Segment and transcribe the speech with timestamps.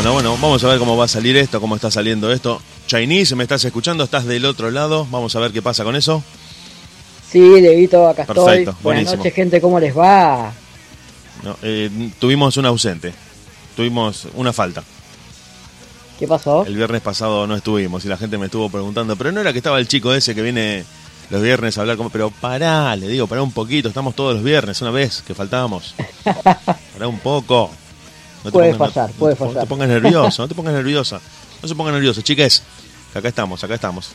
[0.00, 2.62] Bueno, bueno, vamos a ver cómo va a salir esto, cómo está saliendo esto.
[2.86, 4.02] Chinese, ¿me estás escuchando?
[4.02, 5.06] ¿Estás del otro lado?
[5.10, 6.24] Vamos a ver qué pasa con eso.
[7.30, 8.64] Sí, Dieguito, acá Perfecto, estoy.
[8.64, 9.16] Buenas buenísimo.
[9.18, 10.54] noches, gente, ¿cómo les va?
[11.42, 13.12] No, eh, tuvimos un ausente,
[13.76, 14.82] tuvimos una falta.
[16.18, 16.64] ¿Qué pasó?
[16.64, 19.58] El viernes pasado no estuvimos y la gente me estuvo preguntando, pero no era que
[19.58, 20.82] estaba el chico ese que viene
[21.28, 24.42] los viernes a hablar como, pero pará, le digo, pará un poquito, estamos todos los
[24.42, 25.94] viernes, una vez que faltábamos.
[26.24, 27.70] Pará un poco.
[28.44, 29.62] No Puede pongas- fallar, no- puede no fallar.
[29.62, 31.20] te pongas nervioso, no te pongas nerviosa.
[31.62, 32.62] No se pongan nerviosos, chiques.
[33.12, 34.08] que Acá estamos, acá estamos.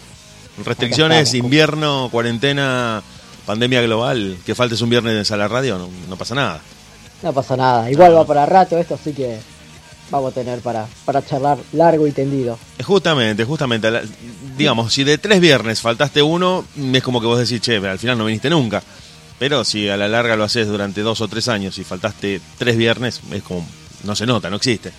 [0.64, 1.46] Restricciones, estamos.
[1.46, 3.04] invierno, cuarentena,
[3.46, 4.38] pandemia global.
[4.46, 6.62] Que faltes un viernes a la radio, no, no pasa nada.
[7.22, 9.38] No pasa nada, igual va para rato esto, así que
[10.12, 12.58] vamos a tener para, para charlar largo y tendido.
[12.84, 13.90] Justamente, justamente.
[14.58, 18.18] digamos, si de tres viernes faltaste uno, es como que vos decís, che, al final
[18.18, 18.82] no viniste nunca.
[19.40, 22.78] Pero si a la larga lo haces durante dos o tres años y faltaste tres
[22.78, 23.66] viernes, es como,
[24.06, 24.92] no se nota, no existe.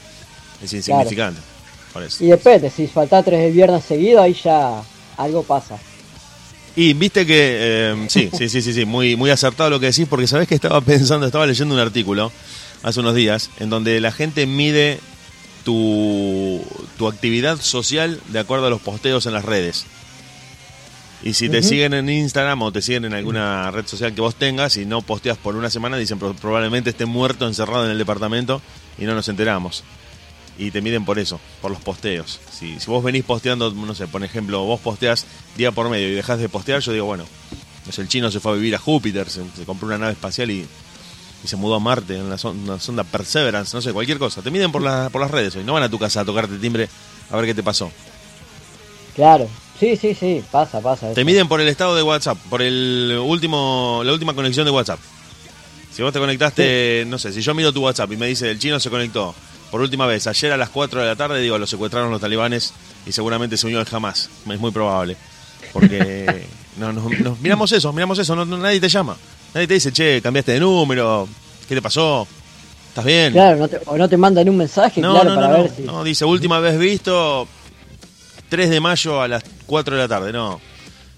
[0.62, 1.40] Es insignificante.
[1.92, 2.22] Por eso.
[2.24, 4.82] Y depende, si falta tres de viernes seguido, ahí ya
[5.16, 5.78] algo pasa.
[6.74, 10.06] Y viste que, eh, sí, sí, sí, sí, sí, muy, muy acertado lo que decís,
[10.08, 12.30] porque sabés que estaba pensando, estaba leyendo un artículo
[12.82, 15.00] hace unos días, en donde la gente mide
[15.64, 16.62] tu,
[16.98, 19.86] tu actividad social de acuerdo a los posteos en las redes.
[21.22, 24.34] Y si te siguen en Instagram o te siguen en alguna red social que vos
[24.36, 27.98] tengas y no posteas por una semana, dicen "Pro- probablemente esté muerto encerrado en el
[27.98, 28.60] departamento
[28.98, 29.84] y no nos enteramos.
[30.58, 32.40] Y te miden por eso, por los posteos.
[32.50, 36.14] Si, si vos venís posteando, no sé, por ejemplo, vos posteas día por medio y
[36.14, 37.24] dejás de postear, yo digo, bueno,
[37.84, 40.12] no sé, el chino se fue a vivir a Júpiter, se, se compró una nave
[40.12, 40.66] espacial y,
[41.44, 44.40] y se mudó a Marte en la son- una sonda Perseverance, no sé, cualquier cosa.
[44.40, 46.56] Te miden por, la, por las redes hoy, no van a tu casa a tocarte
[46.56, 46.88] timbre
[47.30, 47.90] a ver qué te pasó.
[49.14, 51.12] Claro, sí, sí, sí, pasa, pasa.
[51.12, 51.26] Te eso.
[51.26, 54.98] miden por el estado de WhatsApp, por el último, la última conexión de WhatsApp.
[55.96, 58.58] Si vos te conectaste, no sé, si yo miro tu WhatsApp y me dice el
[58.58, 59.34] chino se conectó
[59.70, 62.74] por última vez ayer a las 4 de la tarde, digo, lo secuestraron los talibanes
[63.06, 64.28] y seguramente se unió al Hamas.
[64.50, 65.16] Es muy probable.
[65.72, 66.44] Porque
[66.76, 69.16] no, no- nos miramos eso, miramos eso, no, no- nadie te llama.
[69.54, 71.26] Nadie te dice, che, cambiaste de número,
[71.68, 72.28] ¿qué te pasó?
[72.90, 73.32] ¿Estás bien?
[73.32, 75.70] Claro, no te- o no te mandan un mensaje, No, claro, no, para no, ver
[75.70, 75.76] no.
[75.76, 75.82] si...
[75.82, 77.48] No, dice última vez visto
[78.50, 80.32] 3 de mayo a las 4 de la tarde.
[80.32, 80.60] No,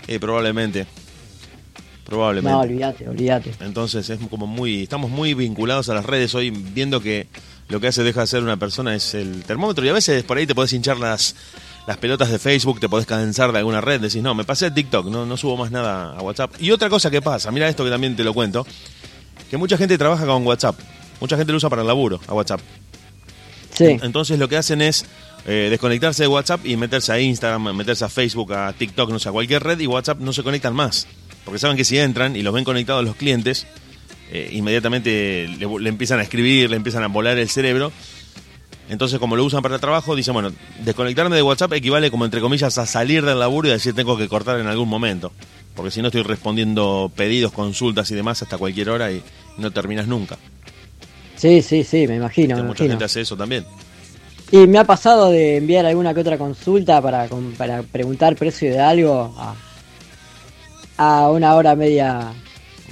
[0.06, 0.86] Eh, probablemente.
[2.08, 2.50] Probablemente.
[2.50, 3.52] No, olvídate, olvídate.
[3.60, 7.26] Entonces es como muy, estamos muy vinculados a las redes hoy, viendo que
[7.68, 10.38] lo que hace deja de ser una persona es el termómetro y a veces por
[10.38, 11.36] ahí te podés hinchar las,
[11.86, 14.74] las pelotas de Facebook, te podés cansar de alguna red, decís, no, me pasé a
[14.74, 16.52] TikTok, no, no subo más nada a WhatsApp.
[16.58, 18.66] Y otra cosa que pasa, mira esto que también te lo cuento,
[19.50, 20.78] que mucha gente trabaja con WhatsApp,
[21.20, 22.60] mucha gente lo usa para el laburo, a WhatsApp.
[23.74, 25.04] Sí, Entonces lo que hacen es
[25.46, 29.28] eh, desconectarse de WhatsApp y meterse a Instagram, meterse a Facebook, a TikTok, no sé,
[29.28, 31.06] a cualquier red y WhatsApp no se conectan más.
[31.48, 33.66] Porque saben que si entran y los ven conectados los clientes,
[34.30, 37.90] eh, inmediatamente le, le empiezan a escribir, le empiezan a volar el cerebro.
[38.90, 40.52] Entonces como lo usan para el trabajo, dicen, bueno,
[40.84, 44.28] desconectarme de WhatsApp equivale como entre comillas a salir del laburo y decir tengo que
[44.28, 45.32] cortar en algún momento.
[45.74, 49.22] Porque si no estoy respondiendo pedidos, consultas y demás hasta cualquier hora y
[49.56, 50.36] no terminas nunca.
[51.36, 52.90] sí, sí, sí, me imagino, me Mucha imagino.
[52.90, 53.64] gente hace eso también.
[54.50, 57.26] Y me ha pasado de enviar alguna que otra consulta para,
[57.56, 59.54] para preguntar precio de algo a,
[60.98, 62.32] a una hora media.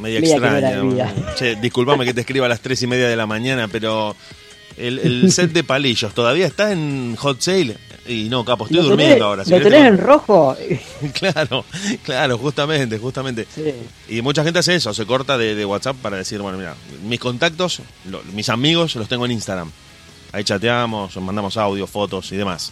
[0.00, 0.39] media Media
[0.83, 1.34] no extraña.
[1.37, 4.15] Che, disculpame que te escriba a las tres y media de la mañana, pero
[4.77, 7.77] el, el set de palillos todavía está en hot sale.
[8.09, 9.44] Y no, capo, estoy ¿Lo durmiendo tenés, ahora.
[9.44, 10.56] si ¿Lo tenés te en rojo?
[11.12, 11.65] Claro,
[12.05, 13.49] claro, justamente, justamente.
[13.53, 13.72] Sí.
[14.09, 17.19] Y mucha gente hace eso, se corta de, de WhatsApp para decir, bueno, mira, mis
[17.19, 19.73] contactos, lo- mis amigos los tengo en Instagram.
[20.31, 22.71] Ahí chateamos, mandamos audio, fotos y demás.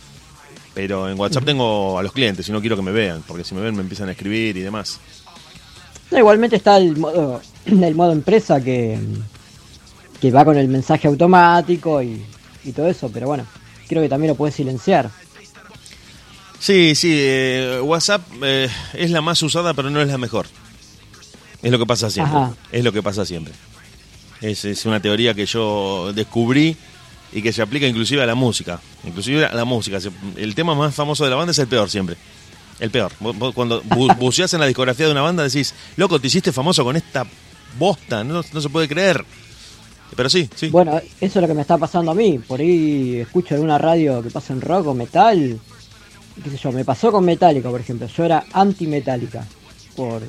[0.72, 3.56] Pero en WhatsApp tengo a los clientes y no quiero que me vean, porque si
[3.56, 5.00] me ven me empiezan a escribir y demás.
[6.14, 8.98] No, igualmente está el modo, el modo empresa que,
[10.20, 12.24] que va con el mensaje automático y,
[12.64, 13.44] y todo eso, pero bueno,
[13.88, 15.10] creo que también lo puedes silenciar.
[16.60, 20.46] Sí, sí, eh, WhatsApp eh, es la más usada, pero no es la mejor.
[21.60, 22.36] Es lo que pasa siempre.
[22.36, 22.54] Ajá.
[22.70, 23.52] Es lo que pasa siempre.
[24.40, 26.76] Es, es una teoría que yo descubrí
[27.32, 28.80] y que se aplica inclusive a la música.
[29.04, 29.98] Inclusive a la música.
[30.36, 32.16] El tema más famoso de la banda es el peor siempre.
[32.80, 33.12] El peor.
[33.20, 36.84] Vos- Cuando bu- buceás en la discografía de una banda decís, loco, te hiciste famoso
[36.84, 37.26] con esta
[37.78, 39.24] bosta, no, no se puede creer.
[40.16, 40.68] Pero sí, sí.
[40.68, 42.38] Bueno, eso es lo que me está pasando a mí.
[42.38, 45.58] Por ahí escucho alguna radio que pasa en rock o metal.
[46.42, 48.06] qué sé yo, me pasó con Metallica, por ejemplo.
[48.06, 49.44] Yo era anti-Metallica
[49.96, 50.22] por,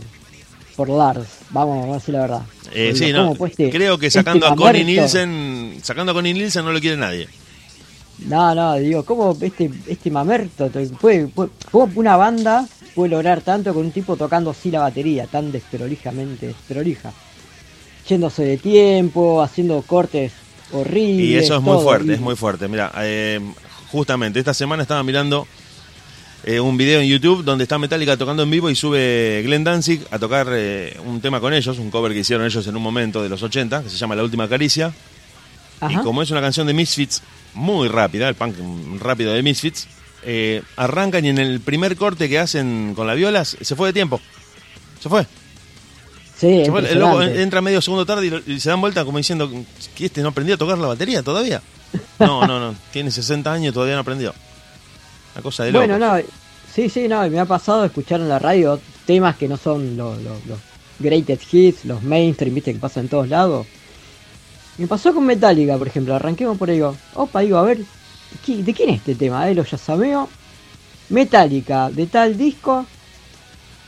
[0.76, 1.28] por Lars.
[1.52, 2.42] Vamos, vamos a decir la verdad.
[2.74, 3.26] Eh, sí, no.
[3.26, 4.84] ¿cómo puede este- Creo que este sacando a Connie?
[4.86, 7.28] Nielsen, sacando a Connie Nielsen no lo quiere nadie.
[8.20, 10.70] No, no, digo, ¿cómo este, este mamerto
[11.02, 15.28] puede, puede- cómo una banda puede lograr tanto con un tipo tocando así la batería,
[15.28, 17.12] tan desprolijamente desprolija?
[18.08, 20.32] Yéndose de tiempo, haciendo cortes
[20.72, 21.24] horrible.
[21.24, 22.14] Y eso es muy fuerte, horrible.
[22.16, 22.68] es muy fuerte.
[22.68, 23.40] Mira, eh,
[23.92, 25.48] justamente esta semana estaba mirando
[26.44, 30.06] eh, un video en YouTube donde está Metallica tocando en vivo y sube Glenn Danzig
[30.12, 33.22] a tocar eh, un tema con ellos, un cover que hicieron ellos en un momento
[33.24, 34.94] de los 80, que se llama La Última Caricia.
[35.82, 35.92] Ajá.
[36.00, 37.22] Y como es una canción de Misfits
[37.56, 38.56] muy rápida, el punk
[39.00, 39.88] rápido de Misfits,
[40.24, 43.94] eh, arrancan y en el primer corte que hacen con la viola se fue de
[43.94, 44.20] tiempo.
[45.00, 45.26] Se fue.
[46.36, 46.92] Sí, Se fue.
[46.92, 49.50] El loco entra medio segundo tarde y, se dan vuelta como diciendo
[49.96, 51.62] que este no aprendió a tocar la batería todavía.
[52.20, 52.76] No, no, no.
[52.92, 54.34] Tiene 60 años y todavía no aprendió.
[55.34, 55.86] Una cosa de loco.
[55.86, 56.22] Bueno, no,
[56.74, 60.22] sí, sí, no, me ha pasado escuchar en la radio temas que no son los,
[60.22, 60.60] los, los
[61.00, 63.68] greatest hits, los mainstream, viste, que pasan en todos lados.
[64.78, 67.88] Me pasó con Metallica, por ejemplo, arranquemos por ahí, digo, opa, digo, a ver,
[68.42, 69.50] ¿qui- ¿de quién es este tema?
[69.50, 70.30] Eh, lo yasameo,
[71.10, 72.90] Metallica, de tal disco,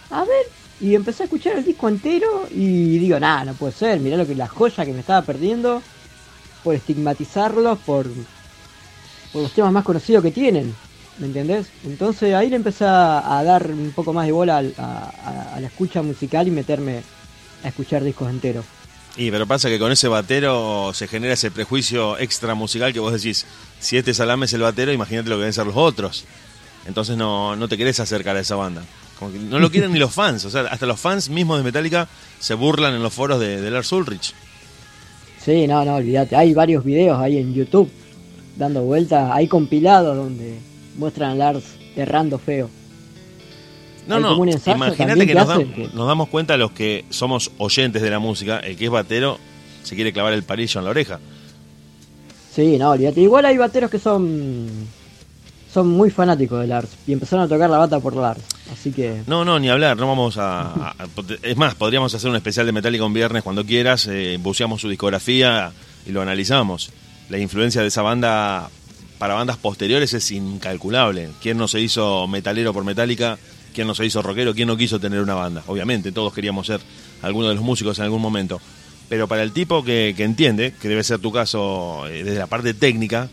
[0.10, 0.46] a ver,
[0.80, 4.28] y empecé a escuchar el disco entero y digo, nada, no puede ser, mirá lo
[4.28, 5.84] que la joya que me estaba perdiendo
[6.64, 8.08] por estigmatizarlos, por,
[9.34, 10.80] los temas más conocidos que tienen.
[11.16, 11.74] ¿Me entendés?
[11.84, 16.48] Entonces ahí le empecé a, dar un poco más de bola a la escucha musical
[16.48, 17.04] y meterme
[17.64, 18.66] a escuchar discos enteros.
[19.18, 23.12] Y pero pasa que con ese batero se genera ese prejuicio extra musical que vos
[23.12, 23.48] decís,
[23.80, 26.26] si este salame es el batero, imagínate lo que deben ser los otros.
[26.86, 28.84] Entonces no, no te querés acercar a esa banda.
[29.18, 30.46] Como que no lo quieren ni los fans.
[30.46, 32.08] O sea, hasta los fans mismos de Metallica
[32.40, 34.36] se burlan en los foros de, de Lars Ulrich.
[35.44, 36.36] Sí, no, no, olvídate.
[36.36, 37.90] Hay varios videos ahí en YouTube
[38.56, 39.32] dando vueltas.
[39.34, 40.60] Hay compilados donde
[40.98, 41.64] muestran a Lars
[41.96, 42.70] errando feo.
[44.08, 44.36] No, no,
[44.76, 48.86] imagínate que, nos, que- damos cuenta los que somos oyentes de la música, el que
[48.86, 49.38] es batero
[49.84, 51.20] se quiere clavar el palillo en la oreja.
[52.54, 53.22] Sí, no, olvídate.
[53.22, 54.68] Igual hay bateros que son
[55.74, 58.42] son muy fanáticos de Lars y empezaron a tocar la bata por Lars.
[58.74, 60.96] Así que No, no, ni hablar, no vamos a-
[61.44, 64.90] es más, podríamos hacer un especial de Metallica un viernes cuando quieras, eh, buceamos su
[64.90, 65.72] discografía
[66.08, 66.92] y lo analizamos.
[67.30, 68.70] La influencia de esa banda
[69.20, 71.30] para bandas posteriores es incalculable.
[71.42, 73.38] ¿Quién no se hizo metalero por Metallica?
[73.78, 74.56] ¿Quién no se hizo rockero?
[74.56, 75.62] ¿Quién no quiso tener una banda?
[75.68, 76.82] Obviamente, todos queríamos ser
[77.22, 78.60] alguno de los músicos en algún momento.
[79.08, 82.48] Pero para el tipo que, que entiende, que debe ser tu caso eh, desde la
[82.48, 83.30] parte técnica,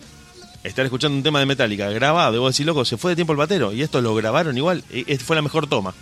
[0.62, 3.38] estar escuchando un tema de Metallica grabado, debo decir, loco, se fue de tiempo el
[3.38, 4.84] batero y esto lo grabaron igual,
[5.24, 5.94] fue la mejor toma.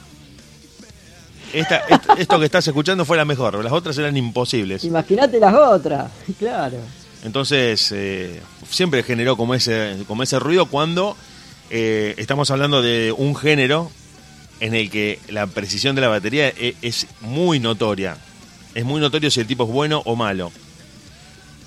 [1.52, 4.82] Esta, est- esto que estás escuchando fue la mejor, las otras eran imposibles.
[4.82, 6.10] imagínate las otras,
[6.40, 6.78] claro.
[7.24, 11.16] Entonces, eh, siempre generó como ese, como ese ruido cuando
[11.70, 13.90] eh, estamos hablando de un género
[14.62, 18.16] en el que la precisión de la batería e- es, muy notoria.
[18.74, 20.50] Es muy notorio si el tipo es bueno o malo.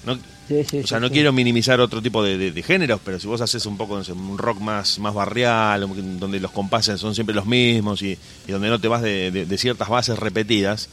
[0.06, 3.02] No, Sí, sí, o sea, sí, no quiero minimizar otro tipo de, de- de géneros,
[3.04, 5.88] pero si vos haces un poco no sé, un rock más, más barrial,
[6.20, 8.16] donde los compases son siempre los mismos y,
[8.48, 10.88] y donde no te vas de, ciertas bases repetidas,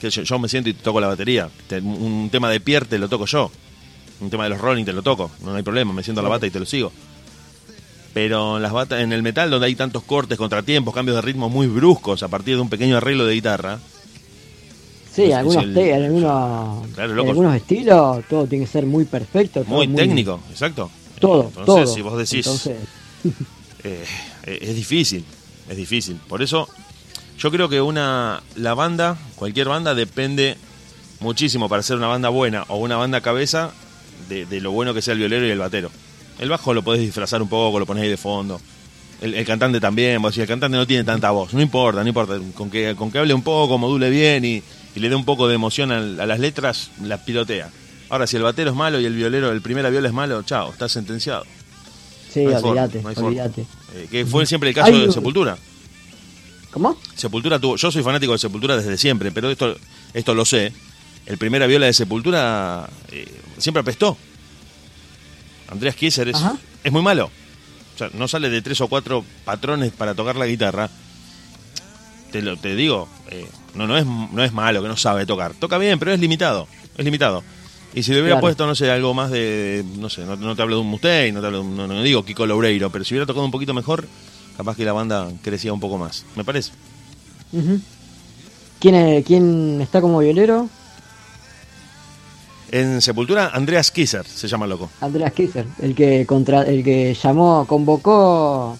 [0.00, 1.48] que yo, yo me siento y toco la batería.
[1.68, 3.50] Te- un tema de Pierre te lo toco yo.
[4.20, 5.30] Un tema de los Rolling te lo toco.
[5.44, 6.92] No hay problema, me siento a la bata y te lo sigo.
[8.16, 11.66] Pero en, las en el metal, donde hay tantos cortes, contratiempos, cambios de ritmo muy
[11.66, 13.78] bruscos a partir de un pequeño arreglo de guitarra,
[15.14, 18.64] Sí, Es- en algunos, es el- te- en algunos, Claro, en algunos estilos todo tiene
[18.64, 19.64] que ser muy perfecto.
[19.64, 20.90] todo muy técnico, exacto.
[21.20, 21.86] Todo, Entonces, todo.
[21.94, 22.76] si vos decís, Entonces,
[23.84, 24.04] eh,
[24.46, 25.22] es difícil,
[25.68, 26.16] es difícil.
[26.26, 26.68] Por eso
[27.38, 30.56] yo creo que una la banda, cualquier banda depende
[31.20, 33.72] muchísimo para ser una banda buena o una banda cabeza
[34.30, 35.90] de, de lo bueno que sea el violero y el batero.
[36.38, 38.60] El bajo lo podés disfrazar un poco, lo ponés ahí de fondo.
[39.20, 42.08] El, el cantante también, vos decís, el cantante no tiene tanta voz, no importa, no
[42.08, 44.62] importa, con que, con que hable un poco, module bien y,
[44.94, 47.70] y le dé un poco de emoción a, a las letras, las pilotea.
[48.10, 50.70] Ahora, si el batero es malo y el violero, el primera viola es malo, chao,
[50.70, 51.44] está sentenciado.
[52.30, 53.62] sí, No olvídate, no olvídate.
[53.94, 55.56] Eh, que fue siempre el caso de Sepultura.
[56.70, 56.98] ¿Cómo?
[57.14, 59.74] Sepultura tuvo, yo soy fanático de Sepultura desde siempre, pero esto,
[60.12, 60.72] esto lo sé.
[61.24, 63.26] El primera viola de Sepultura eh,
[63.56, 64.16] siempre apestó.
[65.68, 66.36] Andreas Kisser es,
[66.84, 67.26] es muy malo.
[67.94, 70.90] O sea, no sale de tres o cuatro patrones para tocar la guitarra.
[72.30, 75.54] Te lo te digo, eh, no, no, es, no es malo, que no sabe tocar.
[75.54, 76.66] Toca bien, pero es limitado.
[76.96, 77.42] Es limitado.
[77.94, 78.42] Y si le hubiera Claro.
[78.42, 79.82] puesto, no sé, algo más de.
[79.98, 81.86] No sé, no, no te hablo de un Mustaine, no te hablo de un- no,
[81.86, 84.06] no digo Kiko Loureiro, pero si hubiera tocado un poquito mejor,
[84.56, 86.26] capaz que la banda crecía un poco más.
[86.36, 86.72] Me parece.
[88.80, 90.68] ¿Quién, ¿Quién está como violero?
[92.70, 94.90] En Sepultura, Andreas Kisser se llama loco.
[95.00, 98.76] Andrés Kisser, el que contra, el que llamó, convocó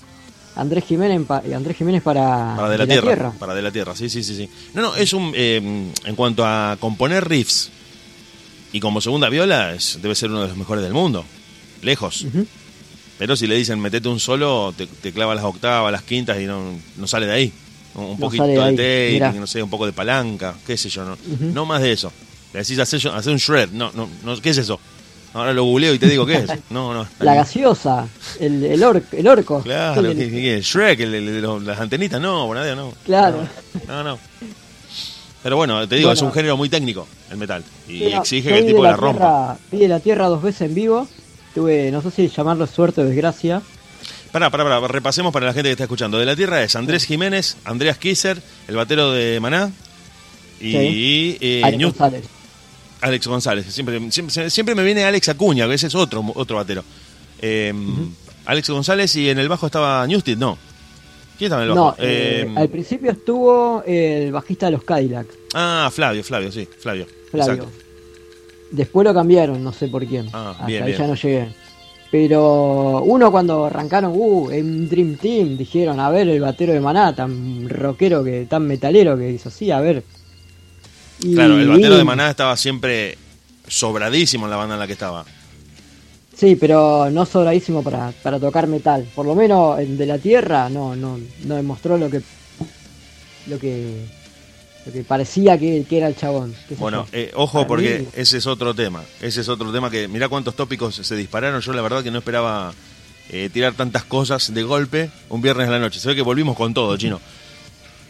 [0.57, 1.23] a Andrés Jiménez,
[1.55, 4.35] Andrés Jiménez para, Para de la, tierra, Para de la Tierra, sí, sí, sí.
[4.37, 4.49] sí.
[4.75, 5.33] No, no, es un.
[5.37, 5.57] eh,
[6.05, 7.71] en cuanto a componer riffs
[8.73, 11.25] y como segunda viola, es- debe ser uno de los mejores del mundo.
[11.83, 12.27] Lejos.
[13.19, 16.45] Pero si le dicen metete un solo, te, te clava las octavas, las quintas y
[16.47, 16.61] no,
[16.97, 17.53] no sale de ahí.
[17.95, 21.05] Un No poquito de de tape, no sé, un poco de palanca, qué sé yo,
[21.05, 22.13] no, no más de eso.
[22.57, 24.81] Le decís hacer, un shred, no, no, no, ¿qué es eso?
[25.35, 26.51] Ahora lo googleo y te digo qué es.
[26.71, 27.07] No, no.
[27.19, 28.09] La gaseosa,
[28.41, 28.83] el, el,
[29.13, 29.61] el orco.
[29.63, 32.95] Claro, ¿qué, qué, Shrek, el, el, las antenitas, no, Bonadeo, no.
[33.05, 33.47] Claro.
[33.87, 34.19] No, no.
[35.43, 37.63] Pero bueno, te digo, bueno, es un género muy técnico, el metal.
[37.87, 39.59] Y exige que el tipo la, la rompa.
[39.71, 41.07] Vi de la Tierra dos veces en vivo.
[41.55, 43.61] Tuve, no sé si llamarlo suerte o desgracia.
[44.33, 46.19] Pará, pará, pará, repasemos para la gente que está escuchando.
[46.19, 49.71] De la Tierra es Andrés Jiménez, Andreas Kisser, el batero de Maná,
[50.59, 51.39] y, sí.
[51.43, 52.25] eh, González.
[53.01, 53.67] Alex González.
[53.67, 56.85] Siempre, siempre, siempre, me viene Alex Acuña, que ese es otro, otro batero.
[57.41, 58.09] Eh, uh -huh.
[58.47, 60.57] Alex González y en el bajo estaba Newstead, no.
[61.37, 61.91] ¿Quién estaba en el bajo?
[61.91, 65.35] No, eh, al principio estuvo el bajista de los Cadillacs.
[65.55, 67.07] Ah, Flavio, Flavio, sí, Flavio.
[67.31, 67.55] Flavio.
[67.55, 67.73] Exacto.
[68.71, 70.29] Después lo cambiaron, no sé por quién.
[70.33, 70.99] Ah, Hasta bien, ahí bien.
[70.99, 71.49] ya no llegué.
[72.11, 77.15] Pero uno cuando arrancaron, uh, en Dream Team, dijeron, a ver, el batero de Maná,
[77.15, 80.03] tan rockero, que tan metalero que hizo así, a ver.
[81.21, 83.17] Y, claro, el batero de Maná estaba siempre
[83.67, 85.25] sobradísimo en la banda en la que estaba.
[86.37, 89.09] Sí, pero no sobradísimo para, para tocar metal.
[89.15, 92.21] Por lo menos el de la Tierra no, no, no demostró lo que
[93.47, 94.05] lo que
[94.85, 96.55] lo que parecía que, que era el chabón.
[96.79, 98.09] Bueno, eh, ojo para porque mí...
[98.15, 99.03] ese es otro tema.
[99.21, 101.61] Ese es otro tema que mirá cuántos tópicos se dispararon.
[101.61, 102.73] Yo la verdad que no esperaba
[103.31, 105.99] eh, tirar tantas cosas de golpe un viernes a la noche.
[105.99, 107.21] Se ve que volvimos con todo, chino.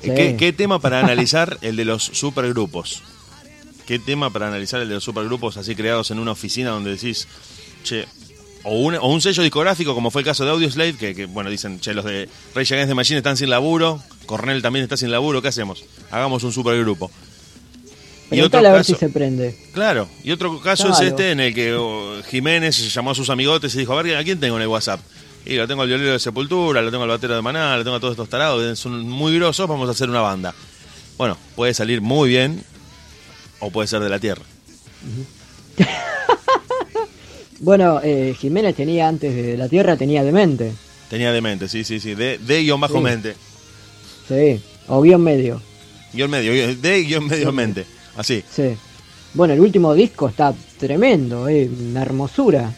[0.02, 0.10] Sí.
[0.14, 3.02] ¿Qué, ¿Qué, tema para analizar el de los supergrupos?
[3.86, 7.28] ¿Qué tema para analizar el de los supergrupos así creados en una oficina donde decís,
[7.84, 8.04] che,
[8.64, 11.50] o un, o un sello discográfico como fue el caso de Audioslave, que, que bueno,
[11.50, 15.12] dicen, che, los de Rage Against the Machine están sin laburo, Cornell también está sin
[15.12, 15.84] laburo, ¿qué hacemos?
[16.10, 17.10] Hagamos un supergrupo.
[18.30, 19.56] Y otro caso, a ver si se prende.
[19.72, 21.00] Claro, y otro caso claro.
[21.00, 24.16] es este en el que oh, Jiménez llamó a sus amigotes y dijo, a ver,
[24.16, 25.00] ¿a quién tengo en el WhatsApp?
[25.46, 27.96] Y lo tengo al violero de Sepultura, lo tengo al batero de Maná, lo tengo
[27.96, 30.52] a todos estos tarados, son muy grosos, vamos a hacer una banda.
[31.16, 32.64] Bueno, puede salir muy bien
[33.60, 34.42] o puede ser de la tierra.
[35.02, 35.86] Uh -huh.
[37.60, 40.72] bueno, eh, Jiménez tenía antes de la tierra, tenía demente.
[41.08, 43.00] Tenía demente, sí, sí, sí, de, de guion bajo sí.
[43.00, 43.36] mente.
[44.26, 45.62] Sí, o guion medio.
[46.12, 47.56] Guión medio, de guion medio sí.
[47.56, 47.86] mente,
[48.16, 48.42] así.
[48.52, 48.76] Sí.
[49.34, 52.74] Bueno, el último disco está tremendo, eh, una hermosura.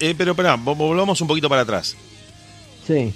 [0.00, 1.96] Eh, pero espera, volvamos un poquito para atrás.
[2.86, 3.12] Sí.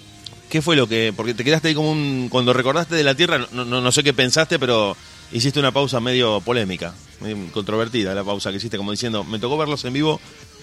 [0.48, 1.12] ¿Qué fue lo que.?
[1.16, 2.28] Porque te quedaste ahí como un.
[2.30, 4.96] Cuando recordaste de la Tierra, no, no, no sé qué pensaste, pero
[5.32, 9.56] hiciste una pausa medio polémica, medio controvertida la pausa que hiciste, como diciendo, me tocó
[9.56, 10.20] verlos en vivo,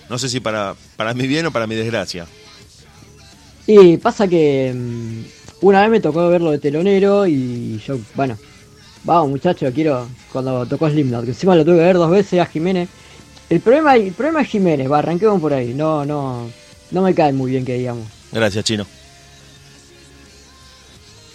[0.10, 2.26] no sé si para, para mi bien o para mi desgracia.
[3.68, 5.24] Y pasa que um,
[5.62, 8.38] una vez me tocó verlo de telonero y yo, bueno,
[9.04, 10.08] vamos muchachos, quiero.
[10.32, 12.90] Cuando tocó Slipknot, que encima lo tuve que ver dos veces a Jiménez.
[13.52, 15.74] El problema, el problema es Jiménez, va, arranquemos por ahí.
[15.74, 16.50] No, no,
[16.90, 18.08] no me cae muy bien que digamos.
[18.32, 18.88] Gracias, Chino.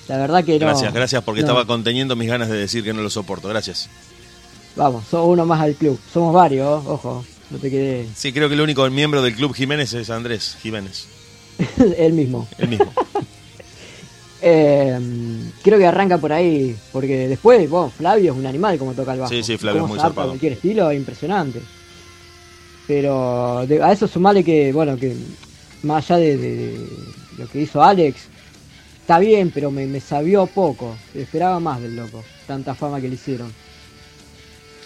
[0.08, 0.60] La verdad que no.
[0.60, 1.48] Gracias, gracias, porque no.
[1.48, 3.48] estaba conteniendo mis ganas de decir que no lo soporto.
[3.48, 3.90] Gracias.
[4.76, 6.00] Vamos, sos uno más al club.
[6.10, 8.06] Somos varios, ojo, no te quedé.
[8.14, 11.08] Sí, creo que el único miembro del club Jiménez es Andrés Jiménez.
[11.98, 12.48] el mismo.
[12.56, 12.94] El mismo.
[14.40, 14.98] eh,
[15.62, 19.20] creo que arranca por ahí, porque después, bueno, Flavio es un animal como toca el
[19.20, 19.30] bajo.
[19.30, 20.28] Sí, sí, Flavio es muy zarpado.
[20.28, 21.60] cualquier estilo, impresionante.
[22.86, 25.16] Pero de, a eso sumarle que, bueno, que
[25.82, 26.88] más allá de, de, de,
[27.38, 28.28] lo que hizo Alex,
[29.00, 30.96] está bien, pero me, me sabió poco.
[31.14, 33.52] Esperaba más del loco, tanta fama que le hicieron.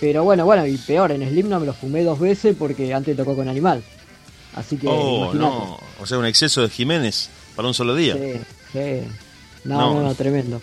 [0.00, 3.36] Pero bueno, bueno, y peor, en Slipknot me lo fumé dos veces porque antes tocó
[3.36, 3.82] con Animal.
[4.54, 4.88] Así que.
[4.88, 5.78] Oh, no.
[6.00, 8.14] O sea, un exceso de Jiménez para un solo día.
[8.14, 8.40] Sí,
[8.72, 9.08] sí.
[9.64, 10.60] No, no, no, no tremendo.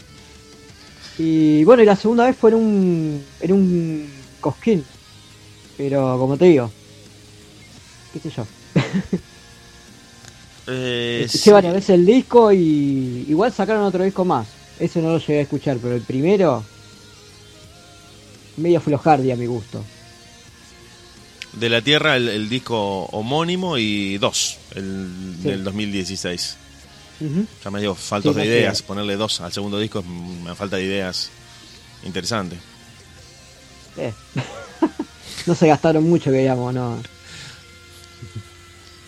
[1.20, 3.26] Y bueno, y la segunda vez fue en un.
[3.40, 4.10] en un
[4.42, 4.84] cosquín.
[5.78, 6.72] Pero como te digo,
[8.20, 8.46] qué sé yo.
[10.68, 11.52] eh, Escuché sí.
[11.52, 14.48] varias veces el disco y igual sacaron otro disco más.
[14.80, 16.64] Ese no lo llegué a escuchar, pero el primero
[18.58, 19.84] medio flojardi a mi gusto.
[21.54, 25.50] De la Tierra el, el disco homónimo y dos, el sí.
[25.50, 26.58] del 2016.
[27.20, 27.48] Uh -huh.
[27.64, 30.84] Ya me digo, faltos sí, de ideas, ponerle dos al segundo disco me falta de
[30.84, 31.30] ideas
[32.04, 32.60] interesantes.
[33.98, 34.14] Eh.
[35.48, 37.02] no se gastaron mucho, que digamos, no.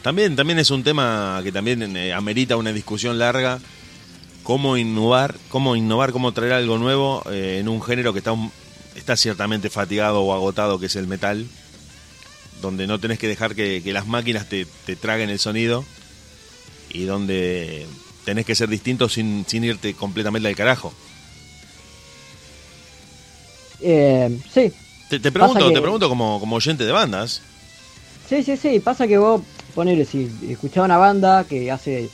[0.01, 3.59] También, también es un tema que también eh, amerita una discusión larga.
[4.43, 8.51] Cómo innovar, cómo innovar, cómo traer algo nuevo eh, en un género que está, un,
[8.95, 11.45] está ciertamente fatigado o agotado, que es el metal.
[12.61, 15.83] Donde no tenés que dejar que, que las máquinas te, te, traguen el sonido.
[16.91, 17.85] Y donde
[18.25, 20.93] tenés que ser distinto sin, sin irte completamente al carajo.
[23.81, 24.71] Eh, sí.
[25.09, 25.73] Te, te pregunto, que...
[25.73, 27.41] te pregunto como, como oyente de bandas.
[28.27, 28.79] Sí, sí, sí.
[28.79, 29.41] Pasa que vos
[29.73, 32.09] ponele, si escuchás una banda que hace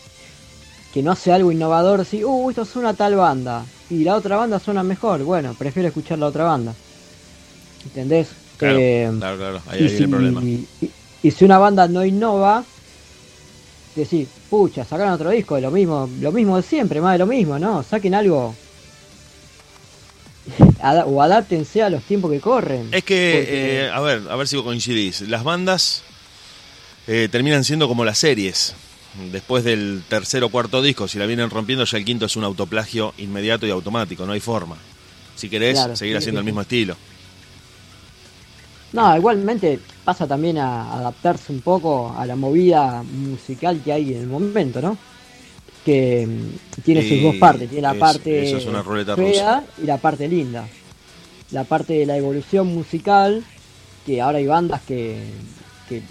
[0.93, 4.59] que no hace algo innovador, si, uh, esto suena tal banda y la otra banda
[4.59, 6.73] suena mejor, bueno, prefiero escuchar la otra banda.
[7.83, 8.29] ¿Entendés?
[8.57, 10.41] Claro, eh, claro, claro, ahí, ahí si, el problema.
[10.41, 12.63] Y, y, Y si una banda no innova,
[13.95, 17.27] decís, pucha, sacaron otro disco de lo mismo, lo mismo de siempre, más de lo
[17.27, 17.83] mismo, ¿no?
[17.83, 18.55] Saquen algo
[21.07, 22.87] o adáptense a los tiempos que corren.
[22.93, 25.21] Es que, eh, a ver, a ver si coincidís.
[25.21, 26.04] Las bandas
[27.07, 28.75] eh, terminan siendo como las series.
[29.31, 32.43] Después del tercer o cuarto disco, si la vienen rompiendo, ya el quinto es un
[32.43, 34.75] autoplagio inmediato y automático, no hay forma.
[35.35, 36.97] Si querés, seguir haciendo el mismo estilo.
[38.91, 44.21] No, igualmente pasa también a adaptarse un poco a la movida musical que hay en
[44.21, 44.97] el momento, ¿no?
[45.85, 48.59] que mm, tiene sus dos partes, tiene la parte
[49.15, 50.67] fea y la parte linda.
[51.51, 53.43] La parte de la evolución musical,
[54.05, 55.23] que ahora hay bandas que,
[55.87, 56.01] que,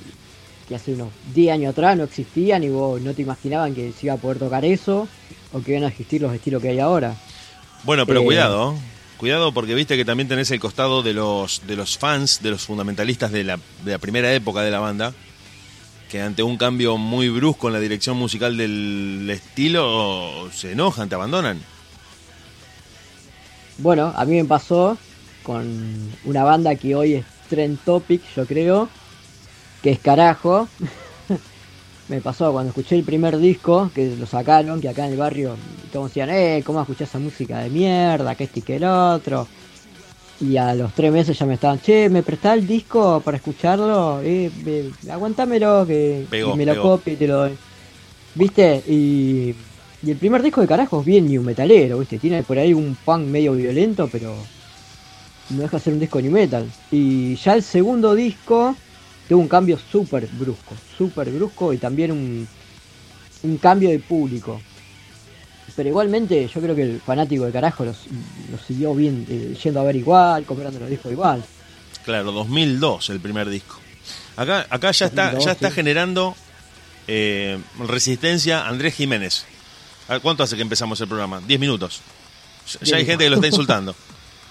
[0.73, 4.15] hace unos 10 años atrás no existían y vos no te imaginaban que se iba
[4.15, 5.09] a poder tocar eso
[5.53, 7.15] o que iban a existir los estilos que hay ahora.
[7.85, 8.75] Bueno, pero eh, cuidado,
[9.19, 12.63] cuidado porque viste que también tenés el costado de los, de los fans, de los
[12.63, 15.13] fundamentalistas de la, de la primera época de la banda,
[16.11, 21.15] que ante un cambio muy brusco en la dirección musical del estilo se enojan, te
[21.15, 21.61] abandonan.
[23.79, 24.97] Bueno, a mí me pasó
[25.43, 28.89] con una banda que hoy es Trend Topic, yo creo,
[29.85, 30.67] que es carajo.
[32.09, 35.57] me pasó cuando escuché el primer disco, que lo sacaron, que acá en el barrio
[35.93, 38.35] todos decían, eh, ¿cómo escuchás esa música de mierda?
[38.35, 39.47] Que este y que el otro.
[40.41, 44.23] Y a los tres meses ya me estaban, che, ¿me prestás el disco para escucharlo?
[44.23, 46.27] Eh, aguantámelo, que
[46.57, 47.53] me lo copio y te lo doy.
[48.35, 48.83] ¿Viste?
[48.89, 49.55] Y,
[50.07, 52.19] el primer disco de carajo es bien new metalero, ¿viste?
[52.19, 54.35] Tiene por ahí un punk medio violento, pero
[55.51, 56.71] no deja de ser un disco new metal.
[56.91, 58.77] Y ya el segundo disco
[59.29, 62.49] tuvo un cambio súper brusco, súper brusco y también un,
[63.43, 64.61] un cambio de público.
[65.77, 67.97] Pero igualmente yo creo que el fanático de carajo los,
[68.67, 71.45] siguió bien, eh, yendo a ver igual, comprando los discos igual.
[72.05, 73.81] Claro, 2002 el primer disco.
[74.37, 76.37] Acá, acá ya está, ya está generando
[77.09, 79.47] eh, resistencia Andrés Jiménez.
[80.23, 81.41] ¿Cuánto hace que empezamos el programa?
[81.47, 82.03] Diez minutos.
[82.83, 83.95] Ya, hay gente que lo está insultando.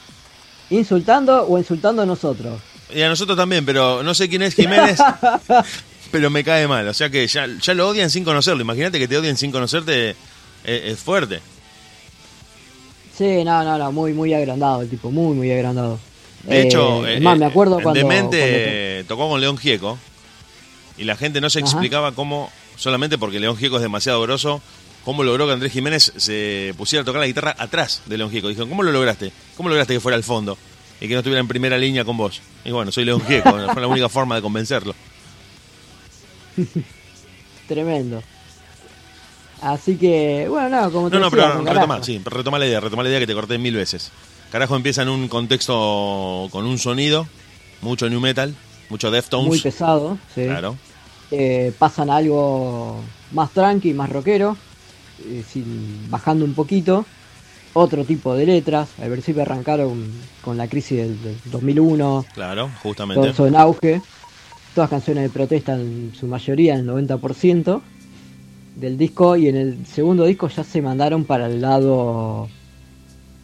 [0.70, 2.60] ¿Insultando o insultando a nosotros?
[2.96, 5.00] Y a nosotros también, pero no sé quién es Jiménez,
[6.12, 6.88] pero me cae mal.
[6.88, 8.62] O sea que ya, ya lo odian sin conocerlo.
[8.62, 10.16] Imagínate que te odien sin conocerte
[10.64, 11.40] es, fuerte.
[13.18, 16.00] Sí, no, no, no, muy, muy agrandado el tipo, muy, muy agrandado.
[16.44, 19.98] De hecho, eh, más, me acuerdo cuando, Demente tocó con León Gieco
[20.98, 24.62] y la gente no se explicaba cómo, solamente porque León Gieco es demasiado grosso,
[25.06, 28.50] cómo logró que Andrés Jiménez se pusiera a tocar la guitarra atrás de León Gieco.
[28.50, 29.32] Dijeron, ¿cómo lo lograste?
[29.56, 30.58] ¿Cómo lograste que fuera al fondo
[31.04, 32.42] y que no estuviera en primera línea con vos?
[32.64, 34.96] Y bueno, soy León Gieco, fue la única forma de convencerlo.
[37.68, 38.24] Tremendo.
[39.62, 43.10] Así que, bueno, no, como te No, no, pero sí, retoma la idea, retoma la
[43.10, 44.12] idea que te corté mil veces.
[44.50, 47.28] Carajo empieza en un contexto con un sonido,
[47.82, 48.56] mucho new metal,
[48.90, 49.48] mucho Deftones.
[49.48, 50.46] Muy pesado, sí.
[50.46, 50.78] Claro.
[51.32, 54.56] Eh, pasan a algo más tranqui, más rockero,
[55.26, 55.44] eh,
[56.10, 57.06] bajando un poquito.
[57.74, 58.90] Otro tipo de letras.
[59.02, 62.26] Al principio arrancaron con la crisis del, 2001.
[62.34, 63.22] Claro, justamente.
[63.22, 64.02] Todo eso en auge.
[64.76, 67.82] Todas canciones de protesta en su mayoría, en el 90%
[68.76, 72.50] del disco y en el segundo disco ya se mandaron para el lado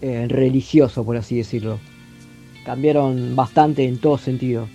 [0.01, 1.79] eh, religioso, por así decirlo.
[2.65, 4.67] Cambiaron bastante en todo sentido.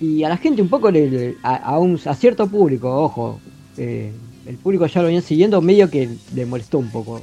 [0.00, 3.40] Y a la gente un poco, le, a, un, a cierto público, ojo,
[3.76, 4.12] eh,
[4.46, 7.20] el público ya lo venía siguiendo, medio que le molestó un poco.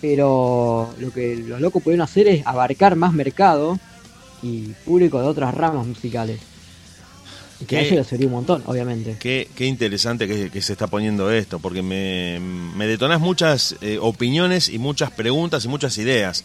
[0.00, 3.78] Pero lo que los locos pudieron hacer es abarcar más mercado
[4.42, 6.40] y público de otras ramas musicales.
[7.66, 9.16] Que a le sería un montón, obviamente.
[9.18, 14.68] Qué, qué interesante que, se está poniendo esto, porque me, me detonás muchas eh, opiniones
[14.68, 16.44] y muchas preguntas y muchas ideas.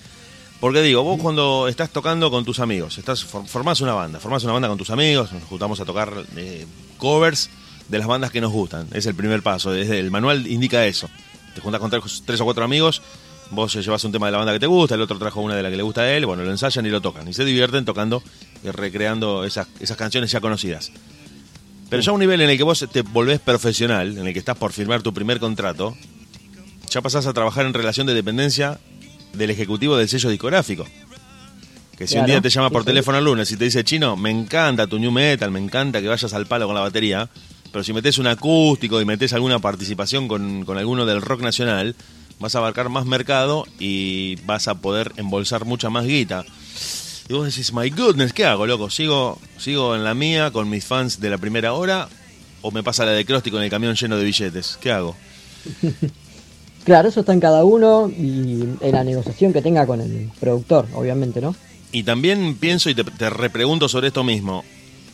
[0.60, 4.54] Porque digo, vos cuando estás tocando con tus amigos, estás formás una banda, formás una
[4.54, 6.66] banda con tus amigos, nos juntamos a tocar eh,
[6.98, 7.50] covers
[7.90, 8.88] de las bandas que nos gustan.
[8.94, 11.10] Es el primer paso, desde el manual indica eso.
[11.54, 11.92] Te juntas con
[12.26, 13.02] tres, o cuatro amigos,
[13.52, 15.64] vos llevas un tema de la banda que te gusta, el otro trajo una de
[15.64, 17.28] la que le gusta a él, bueno, lo ensayan y lo tocan.
[17.28, 18.24] Y se divierten tocando
[18.64, 20.92] recreando esas, esas canciones ya conocidas.
[21.90, 24.58] Pero ya un nivel en el que vos te volvés profesional, en el que estás
[24.58, 25.96] por firmar tu primer contrato,
[26.90, 28.80] ya pasás a trabajar en relación de dependencia
[29.34, 30.88] del ejecutivo del sello discográfico.
[31.98, 34.32] Que si un día te llama por teléfono el lunes y te dice, chino, me
[34.32, 37.30] encanta tu new metal, me encanta que vayas al palo con la batería,
[37.72, 41.96] pero si metes un acústico y metes alguna participación con, con alguno del rock nacional,
[42.40, 46.46] vas a abarcar más mercado y vas a poder embolsar mucha más guita.
[47.30, 48.90] Y vos decís, my goodness, ¿qué hago, loco?
[48.90, 52.10] ¿Sigo, ¿Sigo en la mía con mis fans de la primera hora?
[52.62, 54.78] ¿O me pasa la de Krusty con el camión lleno de billetes?
[54.82, 55.16] ¿Qué hago?
[56.84, 60.88] claro, eso está en cada uno y en la negociación que tenga con el productor,
[60.94, 61.56] obviamente, ¿no?
[61.94, 64.66] Y también pienso y te, repregunto sobre esto mismo.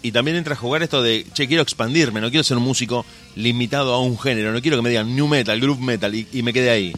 [0.02, 3.06] Y también entra a jugar esto de, che, quiero expandirme, no quiero ser un músico
[3.36, 6.42] limitado a un género, no quiero que me digan new metal, groove metal y, y
[6.44, 6.94] me quede ahí.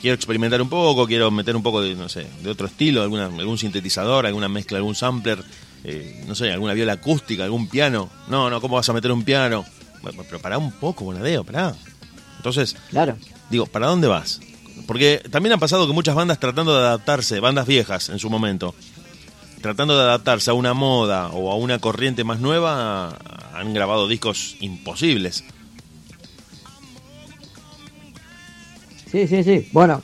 [0.00, 3.26] Quiero experimentar un poco, quiero meter un poco de, no sé, de otro estilo, alguna,
[3.26, 5.42] algún sintetizador, alguna mezcla, algún sampler,
[5.82, 8.10] eh, no sé, alguna viola acústica, algún piano.
[8.28, 9.64] No, no, ¿cómo vas a meter un piano?
[10.02, 11.74] Bueno, pero pará un poco, Bonadeo, pará.
[12.36, 13.16] Entonces, Claro.
[13.48, 14.40] digo, ¿para dónde vas?
[14.86, 18.74] Porque también han pasado que muchas bandas tratando de adaptarse, bandas viejas en su momento,
[19.64, 23.16] tratando de adaptarse a una moda o a una corriente más nueva,
[23.54, 25.42] han grabado discos imposibles.
[29.10, 29.66] Sí, sí, sí.
[29.72, 30.02] Bueno,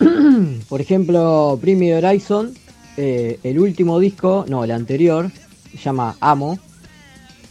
[0.68, 2.54] por ejemplo, Primi Horizon,
[2.96, 5.30] eh, el último disco, no, el anterior,
[5.70, 6.58] se llama Amo.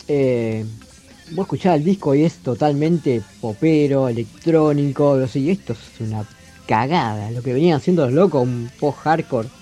[0.10, 0.65] Eh,
[1.32, 6.26] vos escuchás el disco y es totalmente popero, electrónico, y esto es una
[6.65, 7.32] cagada.
[7.32, 9.61] Lo que venían haciendo los locos, un post-hardcore.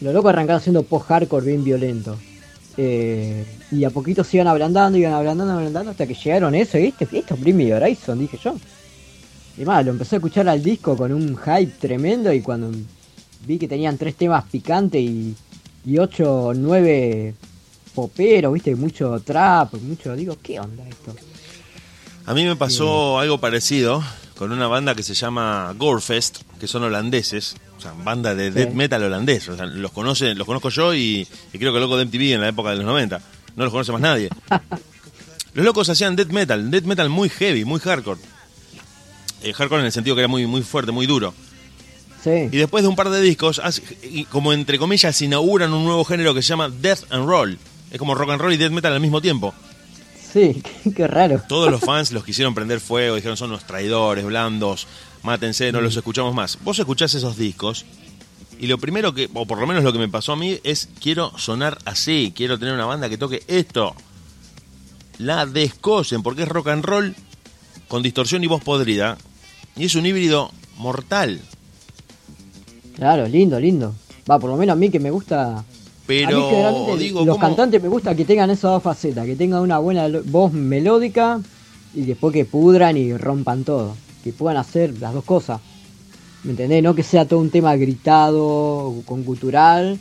[0.00, 2.16] Los locos arrancaron haciendo post-hardcore bien violento.
[2.76, 6.86] Eh, y a poquito se iban ablandando, iban ablandando, ablandando, hasta que llegaron eso, y
[6.86, 8.54] este, esto es Primi Horizon, dije yo.
[9.58, 12.70] Y más, lo empecé a escuchar al disco con un hype tremendo y cuando
[13.46, 15.34] vi que tenían tres temas picantes y,
[15.84, 17.34] y ocho nueve
[17.94, 21.14] poperos, viste, mucho trap, mucho, digo, ¿qué onda esto?
[22.24, 24.02] A mí me pasó algo parecido
[24.38, 28.58] con una banda que se llama Gorefest, que son holandeses, o sea, banda de Sí.
[28.58, 29.48] death metal holandés.
[29.48, 32.34] O sea, los conocen, los conozco yo y, y creo que el loco de MTV
[32.34, 33.20] en la época de los 90.
[33.56, 34.28] No los conoce más nadie.
[35.52, 38.20] Los locos hacían death metal, death metal muy heavy, muy hardcore.
[39.42, 41.34] Eh, hardcore en el sentido que era muy, muy fuerte, muy duro.
[42.22, 43.60] Sí, Y después de un par de discos,
[44.30, 47.58] como entre comillas, inauguran un nuevo género que se llama Death and Roll.
[47.90, 49.52] Es como rock and roll y death metal al mismo tiempo.
[50.32, 51.42] Sí, qué, qué raro.
[51.48, 54.86] Todos los fans los quisieron prender fuego, dijeron son unos traidores, blandos,
[55.22, 56.58] mátense, no los escuchamos más.
[56.62, 57.84] Vos escuchás esos discos
[58.60, 60.90] y lo primero que, o por lo menos lo que me pasó a mí, es
[61.00, 63.94] quiero sonar así, quiero tener una banda que toque esto.
[65.16, 67.14] La descosen porque es rock and roll
[67.88, 69.16] con distorsión y voz podrida
[69.76, 71.40] y es un híbrido mortal.
[72.96, 73.94] Claro, lindo, lindo.
[74.30, 75.64] Va, por lo menos a mí que me gusta...
[76.18, 77.46] Pero digo, los ¿cómo?
[77.46, 81.40] cantantes me gusta que tengan esas dos facetas, que tengan una buena voz melódica
[81.94, 83.96] y después que pudran y rompan todo.
[84.24, 85.60] Que puedan hacer las dos cosas.
[86.44, 86.82] ¿Me entendés?
[86.82, 89.98] No que sea todo un tema gritado, con cultural,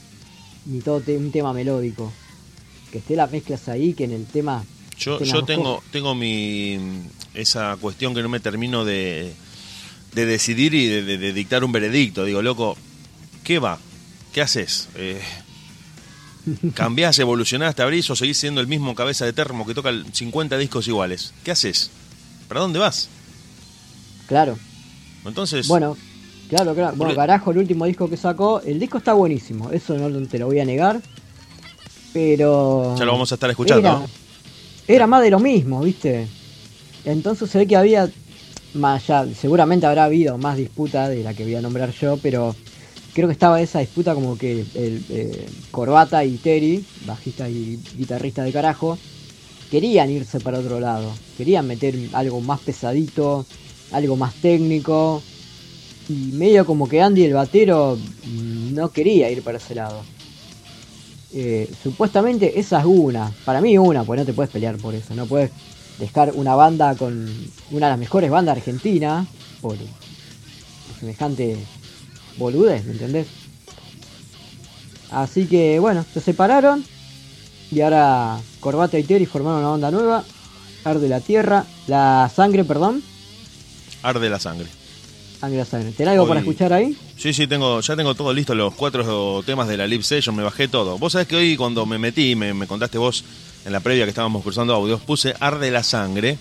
[0.65, 2.11] ni todo te- un tema melódico.
[2.91, 4.63] Que esté las mezclas ahí, que en el tema...
[4.97, 5.91] Yo, tengo, cosas.
[5.91, 6.77] tengo mi
[7.33, 9.31] esa cuestión que no me termino de,
[10.13, 12.25] de decidir y de, de- de dictar un veredicto.
[12.25, 12.75] Digo, loco,
[13.43, 13.77] ¿qué va?
[14.33, 14.89] ¿Qué haces?
[14.95, 15.21] Eh,
[16.73, 20.05] ¿Cambiás, evolucionás, te abrís o seguís siendo el mismo cabeza de termo que toca el
[20.11, 21.33] 50 discos iguales?
[21.43, 21.91] ¿Qué haces?
[22.47, 23.09] ¿Para dónde vas?
[24.27, 24.57] Claro.
[25.25, 25.97] Entonces, Bueno,
[26.49, 26.95] claro, claro.
[26.95, 30.47] Bueno, carajo, el último disco que sacó, el disco está buenísimo, eso no te lo
[30.47, 31.01] voy a negar.
[32.13, 32.95] Pero.
[32.97, 33.87] ya lo vamos a estar escuchando.
[33.87, 34.05] Era,
[34.87, 36.27] era más de lo mismo, ¿viste?
[37.05, 38.09] Entonces se ve que había.
[38.75, 42.55] Más ya, seguramente habrá habido más disputa de la que voy a nombrar yo, pero
[43.13, 48.43] creo que estaba esa disputa como que el eh, Corbata y Terry, bajista y guitarrista
[48.43, 48.97] de carajo,
[49.69, 51.11] querían irse para otro lado.
[51.37, 53.45] Querían meter algo más pesadito,
[53.91, 55.21] algo más técnico.
[56.07, 57.97] Y medio como que Andy el batero
[58.71, 60.01] no quería ir para ese lado.
[61.31, 65.13] Eh, supuestamente esa es una, para mí una, pues no te puedes pelear por eso,
[65.13, 65.51] no puedes
[65.99, 67.13] dejar una banda con
[67.69, 69.27] una de las mejores bandas argentinas
[69.61, 69.75] por
[70.99, 71.57] semejante
[72.37, 73.27] boludez, ¿me entendés?
[75.11, 76.83] Así que bueno, se separaron
[77.71, 80.23] y ahora Corbata y Terry formaron una banda nueva,
[80.83, 83.03] Arde la Tierra, la Sangre, perdón,
[84.01, 84.67] Arde la sangre.
[85.39, 85.91] Sangre la Sangre.
[85.91, 86.97] ¿Tenés algo para escuchar ahí?
[87.17, 90.43] Sí, sí, tengo, ya tengo todo listo, los cuatro temas de la Live Session, me
[90.43, 90.97] bajé todo.
[90.97, 93.23] Vos sabés que hoy cuando me metí, me, me contaste vos
[93.65, 96.37] en la previa que estábamos cruzando audios, puse Arde la Sangre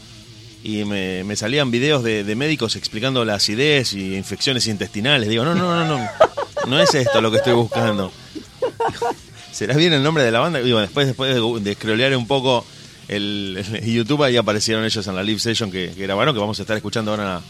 [0.65, 5.29] y me, me salían videos de, de médicos explicando la acidez y infecciones intestinales.
[5.29, 6.09] Digo, no, no, no, no,
[6.67, 8.13] no es esto lo que estoy buscando.
[9.53, 10.61] ¿Será bien el nombre de la banda?
[10.61, 12.65] Y bueno, después, después de, de scrollear un poco
[13.09, 16.59] el, el YouTube, ahí aparecieron ellos en la Live Session que, que grabaron, que vamos
[16.59, 17.41] a estar escuchando ahora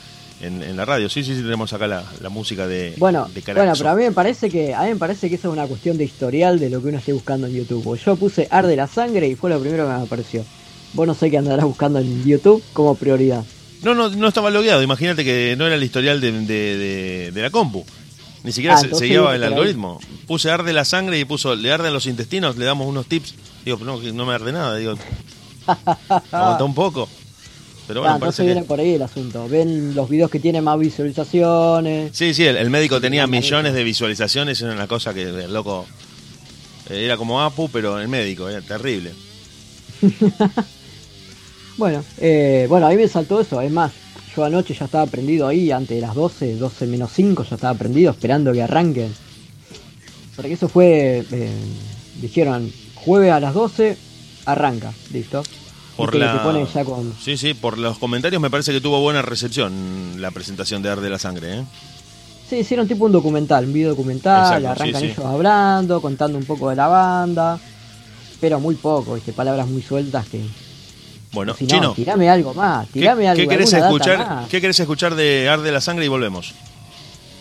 [0.40, 1.08] en, en la radio.
[1.08, 4.04] Sí, sí, sí, tenemos acá la, la música de, Bueno, de bueno, pero a mí
[4.04, 6.70] me parece que a mí me parece que eso es una cuestión de historial de
[6.70, 7.98] lo que uno esté buscando en YouTube.
[7.98, 10.44] Yo puse Arde la sangre y fue lo primero que me apareció.
[10.94, 13.44] Vos no sé qué andarás buscando en YouTube como prioridad.
[13.82, 14.82] No, no, no estaba logueado.
[14.82, 17.84] Imagínate que no era el historial de, de, de- de la compu.
[18.42, 19.42] Ni siquiera Ah, se, el ahí.
[19.42, 20.00] algoritmo.
[20.26, 23.34] Puse arde la sangre y puso le arden los intestinos, le damos unos tips.
[23.64, 24.76] Digo, no, no me arde nada.
[24.76, 24.94] Digo,
[26.32, 27.08] aguanta un poco.
[27.86, 28.66] Pero bueno, Ah, parece viene que...
[28.66, 29.48] por ahí el asunto.
[29.48, 32.10] Ven los videos que tienen más visualizaciones.
[32.16, 34.60] Sí, sí, el, el médico tenía millones de visualizaciones.
[34.60, 35.86] Era una cosa que el loco
[36.90, 39.12] Eh, Era como Apu, pero el médico, era terrible.
[41.78, 43.60] Bueno, eh, bueno, a mí me saltó eso.
[43.62, 43.92] Es más,
[44.36, 47.78] yo anoche ya estaba prendido ahí, antes de las 12, 12 menos 5, ya estaba
[47.78, 49.14] prendido esperando que arranquen.
[50.34, 51.50] Porque eso fue, eh,
[52.20, 53.96] dijeron, jueves a las 12,
[54.44, 55.42] arranca, listo.
[55.96, 56.32] Por la...
[56.32, 57.14] se pone ya con...
[57.20, 61.10] Sí, sí, por los comentarios me parece que tuvo buena recepción la presentación de Arde
[61.10, 61.60] la Sangre.
[61.60, 61.64] ¿eh?
[62.48, 65.12] Sí, hicieron tipo un documental, un video documental, Exacto, arrancan sí, sí.
[65.12, 67.58] ellos hablando, contando un poco de la banda,
[68.40, 69.32] pero muy poco, ¿viste?
[69.32, 70.40] palabras muy sueltas que...
[71.32, 74.48] Bueno, si no, Chino, tirame algo más, ¿qué, tirame algo qué querés escuchar, más.
[74.48, 76.54] ¿qué querés escuchar de Arde la Sangre y volvemos?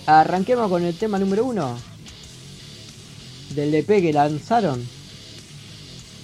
[0.05, 1.77] Arranquemos con el tema número uno
[3.55, 4.83] del EP que lanzaron.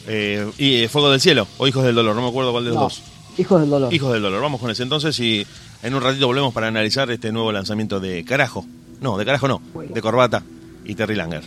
[0.07, 2.69] Eh, y eh, Fuego del Cielo o Hijos del Dolor, no me acuerdo cuál de
[2.71, 3.01] los No, dos.
[3.37, 3.93] Hijos del Dolor.
[3.93, 5.45] Hijos del Dolor, vamos con ese entonces y
[5.81, 8.65] en un ratito volvemos para analizar este nuevo lanzamiento de Carajo.
[9.01, 9.93] No, de Carajo no, Bueno.
[9.93, 10.43] de Corbata
[10.85, 11.43] y Terry Langer.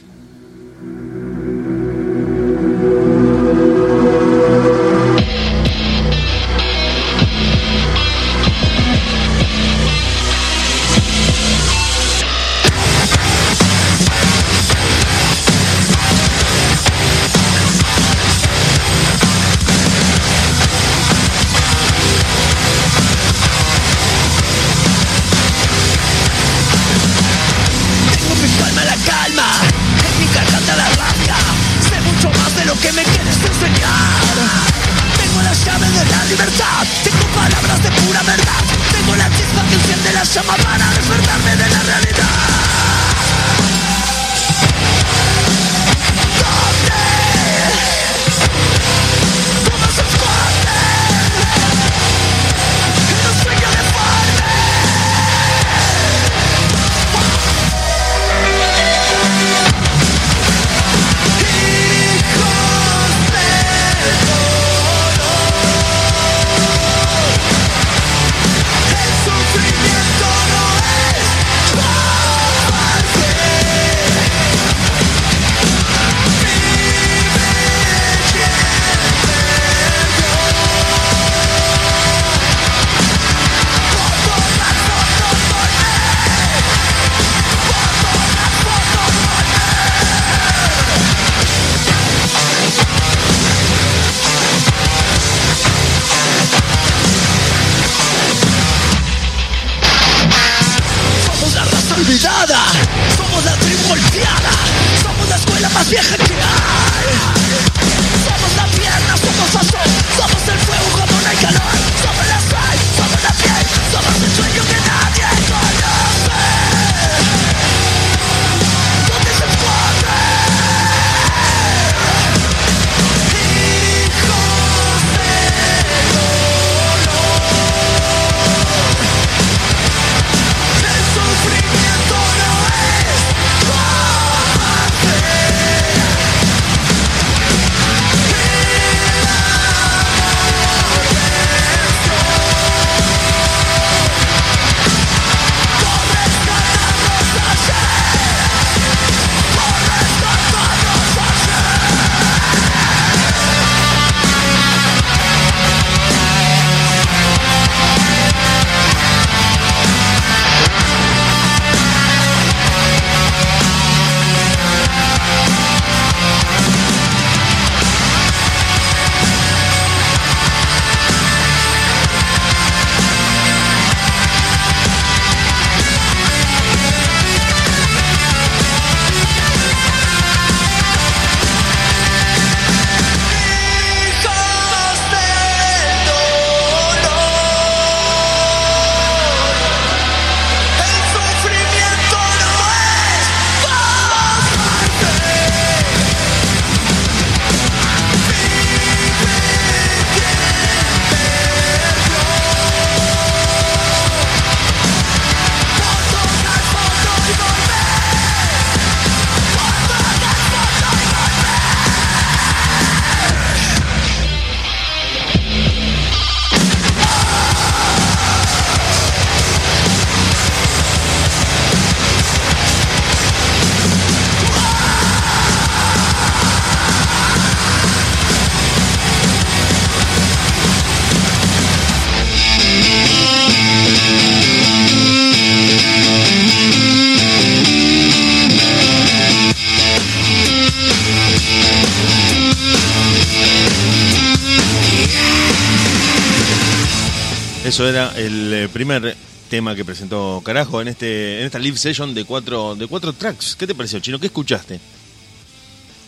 [249.57, 253.57] Tema que presentó Carajo en este en esta live session de cuatro de cuatro tracks.
[253.57, 254.19] ¿Qué te pareció, Chino?
[254.19, 254.79] ¿Qué escuchaste?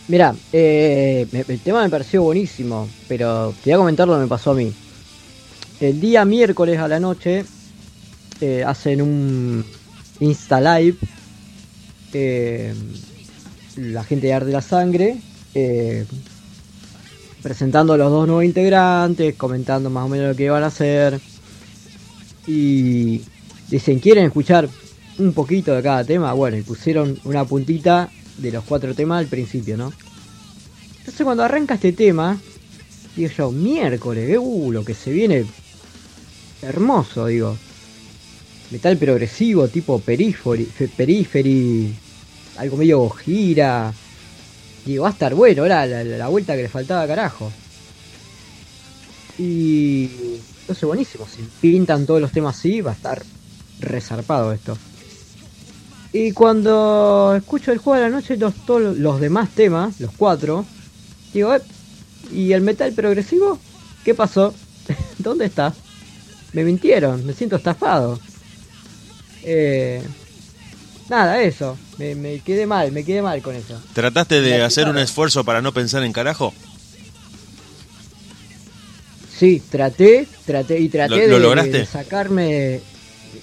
[0.06, 4.26] Mira, eh, el tema me pareció buenísimo, pero te voy a comentar lo que me
[4.26, 4.70] pasó a mí.
[5.80, 7.46] El día miércoles a la noche
[8.42, 9.64] eh, hacen un
[10.20, 10.98] Insta Live.
[12.12, 12.74] eh,
[13.76, 15.16] la gente de Arte la Sangre.
[17.42, 21.18] presentando a los dos nuevos integrantes, comentando más o menos lo que iban a hacer.
[22.46, 23.22] Y
[23.68, 24.68] dicen, ¿quieren escuchar
[25.18, 26.32] un poquito de cada tema?
[26.32, 29.92] Bueno, y pusieron una puntita de los cuatro temas al principio, ¿no?
[30.98, 32.38] Entonces cuando arranca este tema,
[33.16, 35.44] digo yo, miércoles, uh, lo que se viene
[36.62, 37.56] hermoso, digo.
[38.70, 41.90] Metal progresivo, tipo periferi, fe- periferi,
[42.58, 43.90] algo medio gira.
[44.84, 47.50] Digo, va a estar bueno, era la, la- la vuelta que le faltaba carajo.
[49.38, 50.10] Y
[50.60, 53.22] entonces buenísimo, si pintan todos los temas así, va a estar
[53.80, 54.76] resarpado esto.
[56.12, 60.64] Y cuando escucho el juego de la noche, los, todos los demás temas, los cuatro,
[61.34, 61.60] digo, "Eh,
[62.32, 63.58] ¿y el metal progresivo?
[64.04, 64.54] ¿Qué pasó?
[65.18, 65.74] ¿Dónde está?
[66.54, 68.18] Me mintieron, me siento estafado.
[69.42, 70.02] Eh,
[71.10, 71.78] nada, eso.
[71.98, 73.80] Me, me quedé mal, me quedé mal con eso.
[73.92, 76.54] ¿Trataste de hacer un esfuerzo para no pensar en Carajo?
[79.36, 81.78] Sí, traté, traté y traté ¿Lo- de, lo lograste?
[81.78, 82.80] de sacarme.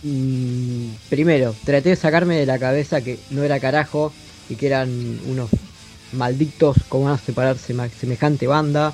[0.03, 4.13] Mm, primero, traté de sacarme de la cabeza que no era carajo
[4.49, 4.89] y que eran
[5.27, 5.49] unos
[6.13, 8.93] malditos como van a separar sema- semejante banda.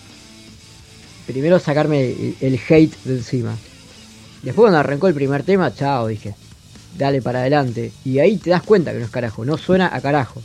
[1.27, 3.55] Primero sacarme el, el hate de encima.
[4.43, 6.33] Después cuando arrancó el primer tema, chao, dije.
[6.97, 7.91] Dale para adelante.
[8.03, 10.41] Y ahí te das cuenta que no es carajo, no suena a carajo.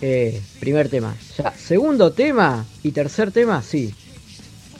[0.00, 1.14] Eh, primer tema.
[1.38, 3.94] Ya, segundo tema y tercer tema, sí.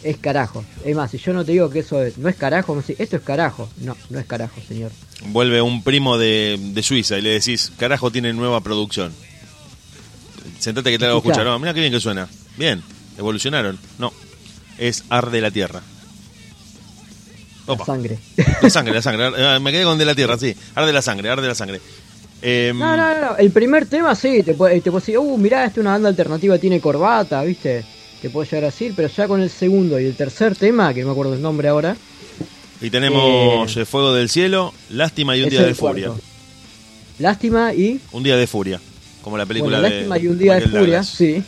[0.04, 0.64] Es carajo.
[0.84, 2.96] Es más, si yo no te digo que eso es- no es carajo, me decís,
[3.00, 3.68] esto es carajo.
[3.78, 4.92] No, no es carajo, señor.
[5.28, 9.12] Vuelve un primo de, de Suiza y le decís, Carajo tiene nueva producción.
[10.58, 11.44] Sentate que te hago escuchar.
[11.44, 12.28] No, mira qué bien que suena.
[12.58, 12.82] Bien,
[13.18, 13.78] evolucionaron.
[13.98, 14.12] No,
[14.78, 15.80] es Arde la Tierra.
[17.66, 17.86] La Opa.
[17.86, 18.18] sangre.
[18.60, 19.24] La sangre, la sangre.
[19.42, 20.54] Ah, Me quedé con de la tierra, sí.
[20.74, 21.80] Arde la sangre, arde la sangre.
[22.42, 23.36] Em, No, no, no.
[23.38, 26.10] El primer tema sí, te puedo, te puedo decir, uh, mirá, esta es una banda
[26.10, 27.82] alternativa, tiene corbata, ¿viste?
[28.24, 31.02] Te puedo llegar a decir, pero ya con el segundo y el tercer tema, que
[31.02, 31.94] no me acuerdo el nombre ahora,
[32.80, 36.06] Y tenemos Eh, eh, Fuego del Cielo, Lástima y un día el de furia.
[36.06, 36.22] cuarto.
[37.18, 38.00] Lástima y.
[38.12, 38.80] Un día de furia.
[39.20, 40.00] Como la película Bueno, de.
[40.06, 41.06] Lástima y un día de furia, Douglas.
[41.06, 41.42] sí.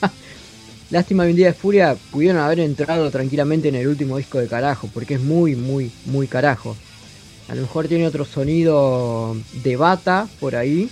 [0.90, 4.48] Lástima y un día de furia pudieron haber entrado tranquilamente en el último disco de
[4.48, 6.76] carajo, porque es muy, muy, muy carajo.
[7.48, 10.88] A lo mejor tiene otro sonido de bata por ahí,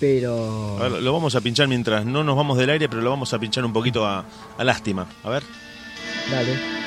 [0.00, 0.78] pero.
[0.80, 3.32] A ver, lo vamos a pinchar mientras no nos vamos del aire, pero lo vamos
[3.34, 4.24] a pinchar un poquito a,
[4.58, 5.06] a Lástima.
[5.22, 5.42] A ver.
[6.30, 6.79] Dale.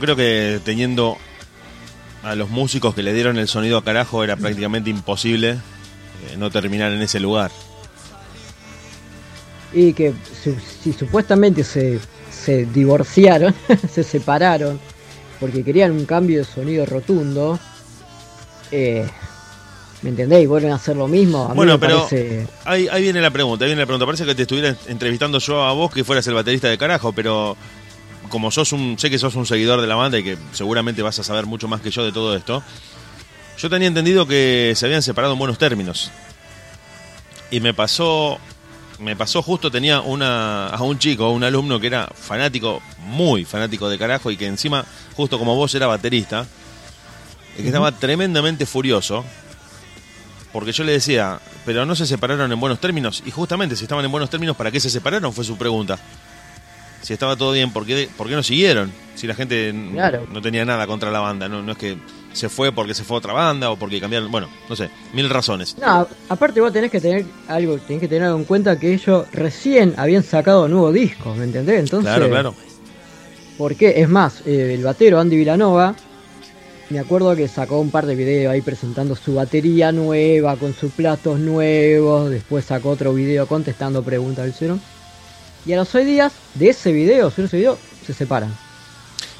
[0.00, 1.18] Yo creo que teniendo
[2.22, 6.50] a los músicos que le dieron el sonido a carajo era prácticamente imposible eh, no
[6.50, 7.50] terminar en ese lugar.
[9.74, 10.14] Y que
[10.82, 13.54] si supuestamente se, se divorciaron,
[13.92, 14.80] se separaron,
[15.38, 17.60] porque querían un cambio de sonido rotundo,
[18.70, 19.06] eh,
[20.00, 20.48] ¿me entendéis?
[20.48, 21.44] Vuelven a hacer lo mismo.
[21.50, 24.06] A Bueno, pero parece- ahí, ahí viene la pregunta, ahí viene la pregunta.
[24.06, 27.54] Parece que te estuviera entrevistando yo a vos que fueras el baterista de carajo, pero
[28.30, 31.18] como sos un, sé que sos un seguidor de la banda y que seguramente vas
[31.18, 32.62] a saber mucho más que yo de todo esto,
[33.58, 36.10] yo tenía entendido que se habían separado en buenos términos.
[37.50, 38.38] Y me pasó,
[38.98, 43.90] me pasó justo, tenía una, a un chico, un alumno que era fanático, muy fanático
[43.90, 46.46] de carajo y que encima, justo como vos, era baterista,
[47.58, 49.24] y que estaba tremendamente furioso
[50.52, 53.22] porque yo le decía, pero no se separaron en buenos términos.
[53.24, 55.32] Y justamente, si estaban en buenos términos, ¿para qué se separaron?
[55.32, 55.98] Fue su pregunta.
[57.02, 58.92] Si estaba todo bien, ¿por qué, por qué no siguieron?
[59.14, 60.26] Si la gente Claro.
[60.32, 61.48] no tenía nada contra la banda.
[61.48, 61.96] No, no es que
[62.32, 64.30] se fue porque se fue a otra banda o porque cambiaron.
[64.30, 65.76] Bueno, no sé, mil razones.
[65.78, 69.26] No, aparte vos tenés que tener algo, tenés que tener algo en cuenta que ellos
[69.32, 71.80] recién habían sacado nuevos discos, ¿me entendés?
[71.80, 72.54] Entonces, Claro, claro.
[73.58, 74.00] ¿Por qué?
[74.00, 75.94] Es más, eh, el batero Andy Vilanova,
[76.88, 80.92] me acuerdo que sacó un par de videos ahí presentando su batería nueva, con sus
[80.92, 84.78] platos nuevos, después sacó otro video contestando preguntas del cero.
[85.66, 88.54] Y a los seis días de ese video, sobre ese video, se separan.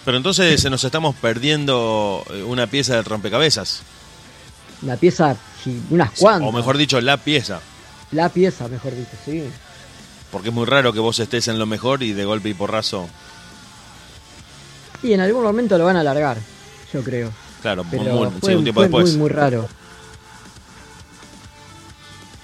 [0.04, 3.82] Pero entonces nos estamos perdiendo eh, una pieza del rompecabezas.
[4.82, 5.36] una pieza,
[5.90, 6.48] unas cuantas.
[6.48, 7.60] O mejor dicho, la pieza.
[8.12, 9.44] La pieza, mejor dicho, sí.
[10.32, 13.08] Porque es muy raro que vos estés en lo mejor y de golpe y porrazo.
[15.02, 16.38] Y en algún momento lo van a alargar,
[16.92, 17.30] yo creo.
[17.62, 19.10] Claro, Pero muy- fue, sí, un tiempo fue después.
[19.10, 19.68] muy, muy raro.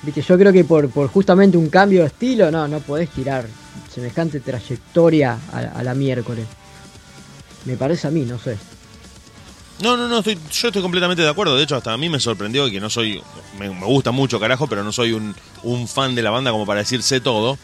[0.02, 3.46] Viste, yo creo que por, por justamente un cambio de estilo, no, no podés tirar
[3.96, 6.46] semejante trayectoria a, a la miércoles.
[7.64, 8.58] Me parece a mí, no sé.
[9.80, 11.56] No, no, no, estoy, yo estoy completamente de acuerdo.
[11.56, 13.22] De hecho, hasta a mí me sorprendió que no soy.
[13.58, 16.66] Me, me gusta mucho, carajo, pero no soy un, un fan de la banda como
[16.66, 17.58] para decir sé todo.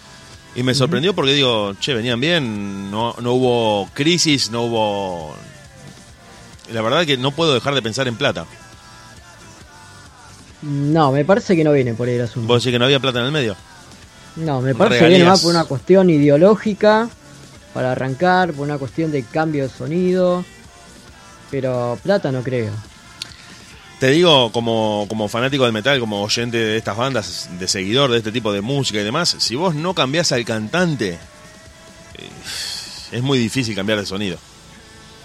[0.55, 5.35] Y me sorprendió porque digo, che, venían bien, no, no hubo crisis, no hubo.
[6.73, 8.47] La verdad que no puedo dejar de pensar en plata.
[10.63, 12.49] No, me parece que no viene por ahí el asunto.
[12.49, 13.55] ¿Vos decís que no había plata en el medio?
[14.37, 15.29] No, me parece Regalías.
[15.29, 17.09] más por una cuestión ideológica,
[17.75, 20.45] para arrancar, por una cuestión de cambio de sonido.
[21.51, 22.73] Pero plata no creo.
[24.01, 28.19] Te digo, como, como fanático del metal, como oyente de estas bandas, de seguidor de
[28.19, 31.19] este tipo de música y demás, si vos no cambiás al cantante, eh,
[33.13, 34.39] es muy difícil cambiar de sonido.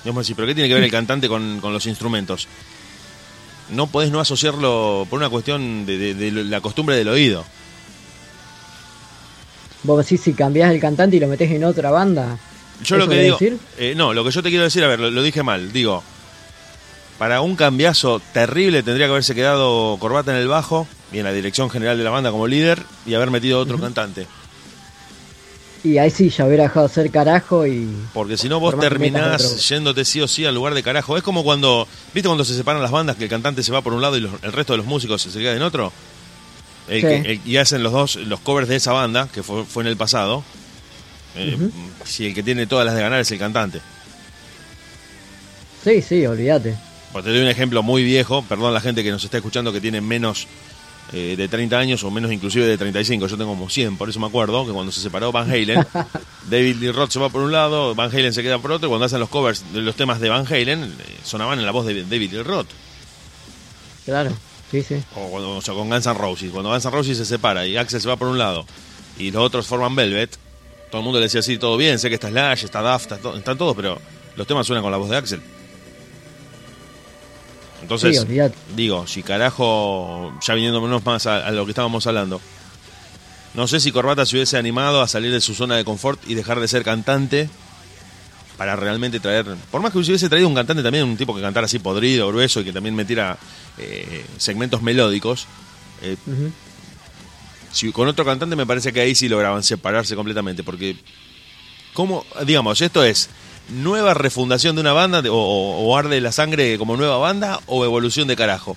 [0.03, 2.47] Y vos me decís, ¿pero qué tiene que ver el cantante con, con los instrumentos?
[3.69, 7.45] No podés no asociarlo por una cuestión de, de- de la costumbre del oído.
[9.83, 12.37] Vos decís si cambiás el cantante y lo metés en otra banda.
[12.83, 13.37] Yo lo ¿Eso que digo.
[13.39, 13.57] decir?
[13.77, 15.71] eh, no, lo que yo te quiero decir, a ver, lo, lo dije mal.
[15.71, 16.03] Digo,
[17.17, 21.31] para un cambiazo terrible tendría que haberse quedado Corbata en el bajo y en la
[21.33, 24.27] dirección general de la banda como líder y haber metido otro cantante.
[25.83, 27.87] Y ahí sí, ya hubiera dejado de hacer carajo y.
[28.13, 31.15] Porque si no, vos terminás yéndote sí o sí al lugar de carajo.
[31.17, 31.87] Es como cuando.
[32.13, 34.21] ¿Viste cuando se separan las bandas que el cantante se va por un lado y
[34.21, 35.93] los- el resto de los músicos se queda en otro?
[36.87, 37.07] El Sí.
[37.07, 39.87] que- el- y hacen los dos los covers de esa banda, que fue, fue en
[39.87, 40.43] el pasado.
[41.35, 41.57] Eh.
[42.05, 43.79] Si el que tiene todas las de ganar es el cantante.
[45.83, 46.75] Sí, sí, olvídate.
[47.11, 49.79] Pues te doy un ejemplo muy viejo, perdón la gente que nos está escuchando que
[49.81, 50.47] tiene menos
[51.13, 54.19] eh, de 30 años o menos inclusive de 35, yo tengo como 100, por eso
[54.19, 55.87] me acuerdo que cuando se separó Van Halen,
[56.49, 58.89] David Lee Roth se va por un lado, Van Halen se queda por otro, y
[58.89, 61.85] cuando hacen los covers de los temas de Van Halen, eh, sonaban en la voz
[61.85, 62.67] de David Lee Roth,
[64.03, 64.31] Claro,
[64.71, 65.03] sí, sí.
[65.15, 67.77] o, cuando, o sea, con Guns N' Roses, cuando Guns N' Roses se separa y
[67.77, 68.65] Axel se va por un lado
[69.17, 70.37] y los otros forman Velvet,
[70.91, 73.17] todo el mundo le decía así, todo bien, sé que está Slash, está Daft, está
[73.17, 73.99] to- están todos, pero
[74.35, 75.41] los temas suenan con la voz de Axel.
[77.81, 78.37] Entonces, Sí,
[78.75, 82.41] digo, si carajo, ya viniéndonos más a, a lo que estábamos hablando,
[83.53, 86.33] no sé si Corbata se hubiese animado a salir de su zona de confort y
[86.33, 87.49] dejar de ser cantante
[88.57, 91.65] para realmente traer, por más que hubiese traído un cantante también, un tipo que cantara
[91.65, 93.37] así podrido, grueso y que también metiera
[93.77, 95.45] eh, segmentos melódicos,
[96.01, 96.17] eh,
[97.71, 100.97] si con otro cantante me parece que ahí sí lograban separarse completamente, porque,
[101.93, 102.25] ¿cómo?
[102.45, 103.29] Digamos, esto es
[103.69, 108.35] nueva refundación de una banda o, arde la sangre como nueva banda o evolución de
[108.35, 108.75] carajo.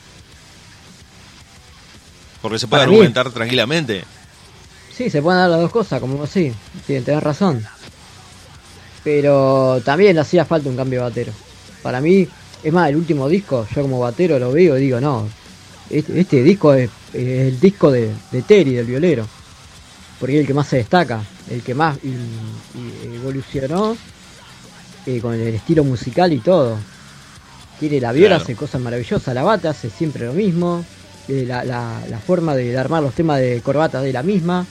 [2.42, 4.04] Porque se puede Para mí- argumentar tranquilamente.
[4.94, 6.52] Sí, se pueden dar las dos cosas, como sí.
[6.86, 7.64] Sí, tenés razón.
[9.04, 11.32] Pero también hacía falta un cambio de batero.
[11.82, 12.28] Para mí,
[12.62, 15.26] es más, el último disco, yo como batero lo veo y digo, no,
[15.88, 19.26] este, este disco es, es el disco de, de Terry, del violero.
[20.18, 23.96] Porque es el que más se destaca, el que más y- y evolucionó
[25.06, 26.76] eh, con el estilo musical y todo.
[27.78, 28.42] Tiene la viola, Claro.
[28.42, 30.84] hace cosas maravillosas, la bata hace siempre lo mismo.
[31.28, 34.66] eh, la, la- la forma de armar los temas de corbata de la misma.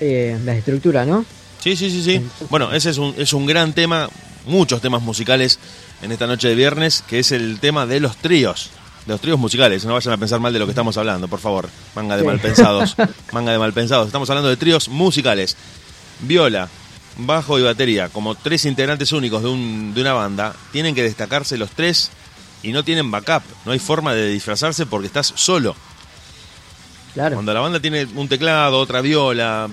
[0.00, 1.24] Eh, la estructura, ¿no?
[1.62, 2.26] Sí, sí, sí, sí.
[2.50, 4.08] Bueno, ese es un, es un gran tema,
[4.46, 5.58] muchos temas musicales
[6.02, 8.70] en esta noche de viernes, que es el tema de los tríos.
[9.06, 11.40] De los tríos musicales, no vayan a pensar mal de lo que estamos hablando, por
[11.40, 11.68] favor.
[11.94, 12.26] Manga de Sí.
[12.26, 12.94] malpensados.
[13.32, 14.06] Manga de malpensados.
[14.06, 15.56] Estamos hablando de tríos musicales.
[16.20, 16.68] Viola,
[17.16, 21.56] bajo y batería, como tres integrantes únicos de, un, de una banda, tienen que destacarse
[21.56, 22.10] los tres
[22.62, 23.42] y no tienen backup.
[23.64, 25.74] No hay forma de disfrazarse porque estás solo.
[27.14, 27.34] Claro.
[27.36, 29.68] Cuando la banda tiene un teclado, otra viola,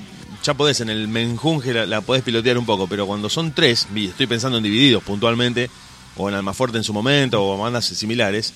[0.46, 3.88] ya podés en el menjunje la, la podés pilotear un poco, pero cuando son tres,
[3.96, 5.70] y estoy pensando en Divididos puntualmente,
[6.18, 8.54] o en Almafuerte en su momento, o bandas similares,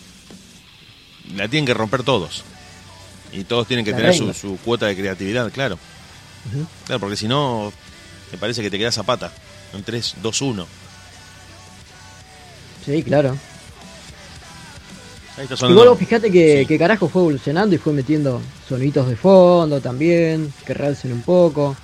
[1.35, 2.43] la tienen que romper todos.
[3.31, 5.77] Y todos tienen que La tener su, cuota de creatividad, claro.
[6.85, 7.73] Claro, porque si no,
[8.31, 9.31] me parece que te quedas a pata.
[9.73, 10.67] En 3, 2, 1.
[12.85, 13.37] Sí, claro.
[15.69, 16.65] Igual vos fijate que, Sí.
[16.65, 21.75] que carajo fue evolucionando y fue metiendo sonitos de fondo también, que realcen un poco.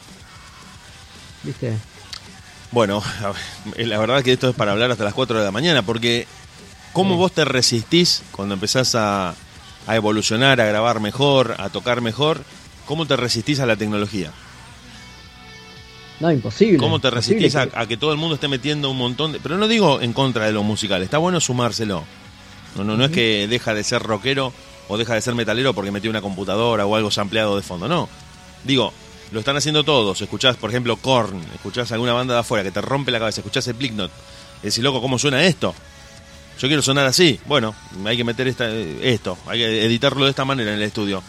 [1.43, 1.73] ¿Viste?
[2.71, 3.01] Bueno,
[3.77, 6.27] la verdad que esto es para hablar hasta las 4 de la mañana, porque
[6.91, 7.17] ¿cómo Sí.
[7.17, 9.35] vos te resistís cuando empezás a,
[9.87, 12.41] a evolucionar, a grabar mejor, a tocar mejor?
[12.85, 14.31] ¿Cómo te resistís a la tecnología?
[16.19, 16.77] No, imposible.
[16.77, 19.39] ¿Cómo te resistís a, a que todo el mundo esté metiendo un montón de...
[19.39, 22.03] Pero no digo en contra de lo musical, está bueno sumárselo.
[22.76, 24.53] No, no, no es que deja de ser rockero
[24.88, 28.09] o deja de ser metalero porque metió una computadora o algo sampleado de fondo, no.
[28.63, 28.93] Digo,
[29.32, 30.21] lo están haciendo todos.
[30.21, 33.67] Escuchás, por ejemplo, Korn, escuchás alguna banda de afuera que te rompe la cabeza, escuchás
[33.67, 34.11] el Slipknot.
[34.61, 35.73] Decís, loco, ¿cómo suena esto?
[36.59, 37.39] Yo quiero sonar así.
[37.45, 41.21] Bueno, hay que meter esta, esto, hay que editarlo de esta manera en el estudio.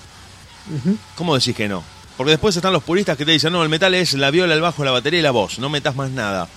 [1.14, 1.82] ¿Cómo decís que no?
[2.16, 4.60] Porque después están los puristas que te dicen, no, el metal es la viola, el
[4.60, 6.48] bajo, la batería y la voz, no metas más nada.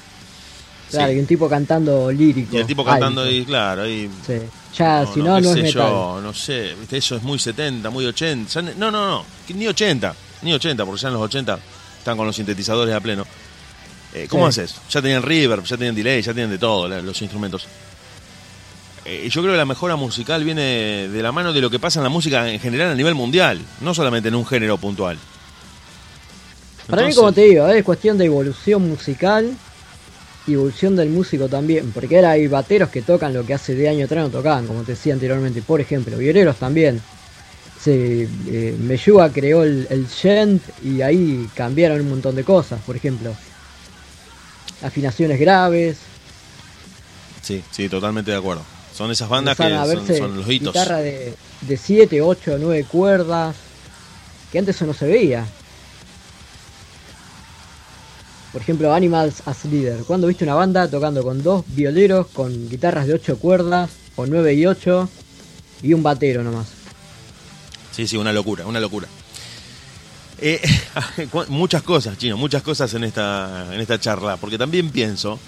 [0.89, 2.55] Claro, y un tipo cantando lírico.
[2.55, 4.09] Y el tipo cantando y claro, ahí...
[4.25, 4.39] Sí.
[4.77, 5.71] Ya, si no, no, es metal.
[5.73, 8.61] Yo, no sé, eso es muy 70, muy 80.
[8.77, 11.59] No, no, no, ni 80, ni 80, porque ya en los 80
[11.97, 13.25] están con los sintetizadores a pleno.
[14.13, 14.75] Eh, ¿Cómo haces?
[14.89, 17.67] Ya tenían reverb, ya tenían delay, ya tienen de todo los instrumentos.
[19.05, 21.99] Eh, yo creo que la mejora musical viene de la mano de lo que pasa
[21.99, 25.17] en la música en general a nivel mundial, no solamente en un género puntual.
[26.87, 29.55] Para mí, como te digo, es cuestión de evolución musical y
[30.53, 34.05] evolución del músico también, porque ahora hay bateros que tocan lo que hace de año
[34.05, 37.01] atrás no tocaban, como te decía anteriormente, por ejemplo, violeros también.
[37.81, 42.95] Se, eh, Meyuga creó el, el gent y ahí cambiaron un montón de cosas, por
[42.95, 43.33] ejemplo.
[44.81, 45.97] Afinaciones graves.
[47.41, 48.63] Sí, sí, totalmente de acuerdo.
[48.93, 49.63] Son esas bandas que
[50.17, 50.73] son, los hitos.
[50.73, 51.33] Guitarra de
[51.77, 53.55] 7, 8, 9 cuerdas,
[54.51, 55.45] que antes eso no se veía.
[58.51, 60.03] Por ejemplo, Animals as Leader.
[60.05, 64.53] Cuando viste una banda tocando con dos violeros, con guitarras de 8 cuerdas, o 9
[64.53, 65.09] y 8,
[65.83, 66.67] y un batero nomás.
[67.91, 69.07] Sí, sí, una locura, una locura.
[70.41, 70.61] Eh,
[71.49, 75.39] muchas cosas, chino, muchas cosas en esta, en esta charla, porque también pienso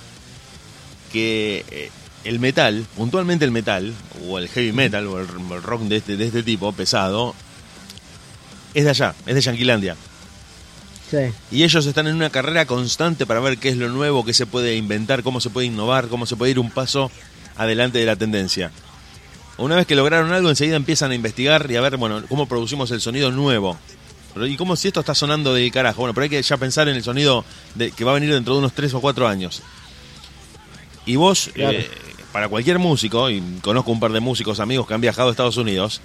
[1.12, 1.89] que eh,
[2.24, 3.93] el metal, puntualmente el metal,
[4.28, 5.28] o el heavy metal, o el,
[5.64, 7.34] rock de este, de este tipo, pesado,
[8.74, 9.95] es de allá, es de Yanquilandia.
[11.12, 11.34] Sí.
[11.51, 14.45] Y ellos están en una carrera constante para ver qué es lo nuevo, qué se
[14.45, 17.12] puede inventar, cómo se puede innovar, cómo se puede ir un paso
[17.57, 18.72] adelante de la tendencia.
[19.57, 22.89] Una vez que lograron algo, enseguida empiezan a investigar y a ver, bueno, cómo producimos
[22.91, 23.78] el sonido nuevo.
[24.38, 26.01] ¿Y cómo si esto está sonando de carajo?
[26.01, 27.43] Bueno, pero hay que ya pensar en el sonido
[27.76, 29.62] de, que va a venir dentro de unos 3 o 4 años.
[31.05, 31.89] Y vos, eh,
[32.32, 35.57] para cualquier músico, y conozco un par de músicos amigos que han viajado a Estados
[35.57, 35.99] Unidos,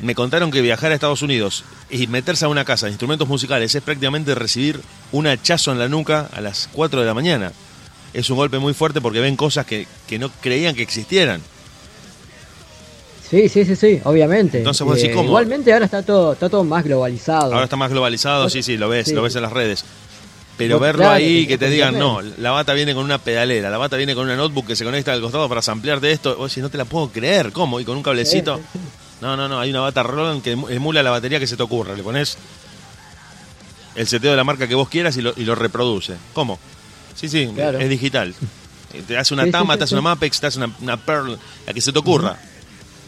[0.00, 3.74] me contaron que viajar a Estados Unidos y meterse a una casa de instrumentos musicales
[3.74, 4.80] es prácticamente recibir
[5.12, 7.52] un hachazo en la nuca a las 4 de la mañana.
[8.14, 9.86] Es un golpe muy fuerte porque ven cosas que,
[10.18, 11.40] no creían que existieran.
[13.28, 14.58] Sí, sí, sí, sí, obviamente.
[14.58, 17.52] Entonces vos decís, eh, Igualmente ahora está todo, está todo más globalizado.
[17.52, 19.84] Ahora está más globalizado, sí, sí, lo ves, lo ves en las redes.
[20.56, 23.96] Pero verlo ahí, que te digan, no, la bata viene con una pedalera, la bata
[23.96, 25.60] viene con una notebook que se conecta al costado para
[26.00, 27.78] de esto, vos si no te la puedo creer, ¿cómo?
[27.78, 28.60] Y con un cablecito.
[29.20, 31.94] No, no, no, hay una bata Roland que emula la batería que se te ocurra.
[31.94, 32.38] Le pones
[33.94, 36.14] el seteo de la marca que vos quieras y lo, y lo reproduce.
[36.32, 36.58] ¿Cómo?
[37.14, 38.34] Sí, sí, es digital.
[39.06, 41.92] Te hace una Tama, te hace una Mapex, te hace una, Pearl, la que se
[41.92, 42.38] te ocurra.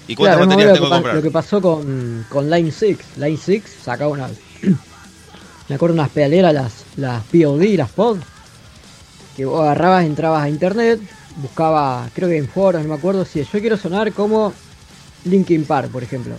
[0.08, 1.14] ¿Y cuántas baterías tengo que comprar?
[1.14, 2.98] Lo que pasó con, con Line 6.
[3.16, 4.28] Line 6 sacaba una
[5.68, 8.18] me acuerdo unas pedaleras, las, las POD, las POD,
[9.36, 11.00] que vos agarrabas, entrabas a internet,
[11.36, 14.52] buscaba, creo que en foros, no me acuerdo si yo quiero sonar como
[15.24, 16.36] Linkin Park, por ejemplo.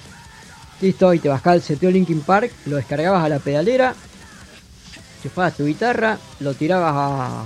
[0.82, 3.94] Listo, y te bajaba el seteo Linkin Park, lo descargabas a la pedalera,
[5.22, 7.46] chufabas tu guitarra, lo tirabas a,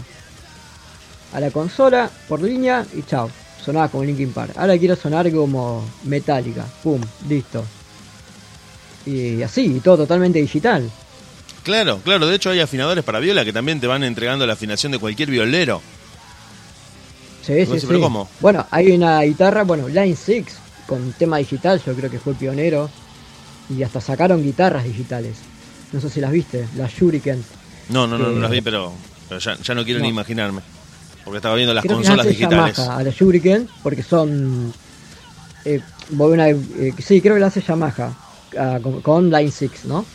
[1.33, 3.29] a la consola por línea y chao,
[3.63, 4.53] sonaba como Linkin Park.
[4.55, 7.65] Ahora quiero sonar como Metallica, pum, listo.
[9.05, 10.89] Y así, todo totalmente digital.
[11.63, 12.27] Claro, claro.
[12.27, 15.29] De hecho, hay afinadores para viola que también te van entregando la afinación de cualquier
[15.29, 15.81] violero.
[17.45, 17.87] Sí, sí, sí.
[17.99, 18.29] ¿cómo?
[18.39, 20.45] Bueno, hay una guitarra, bueno, Line 6,
[20.87, 22.89] con tema digital, yo creo que fue pionero.
[23.69, 25.37] Y hasta sacaron guitarras digitales.
[25.91, 27.43] No sé si las viste, las Shuriken.
[27.89, 28.93] No, no, no, no las vi, pero,
[29.39, 30.61] ya, no quiero ni imaginarme.
[31.23, 32.77] Porque estaba viendo las consolas digitales.
[32.79, 34.71] a la Shuriken, porque son.
[35.63, 35.81] Eh,
[36.11, 38.13] eh, sí, creo que la hace Yamaha.
[38.57, 40.05] Ah, con, con Line 6, ¿no?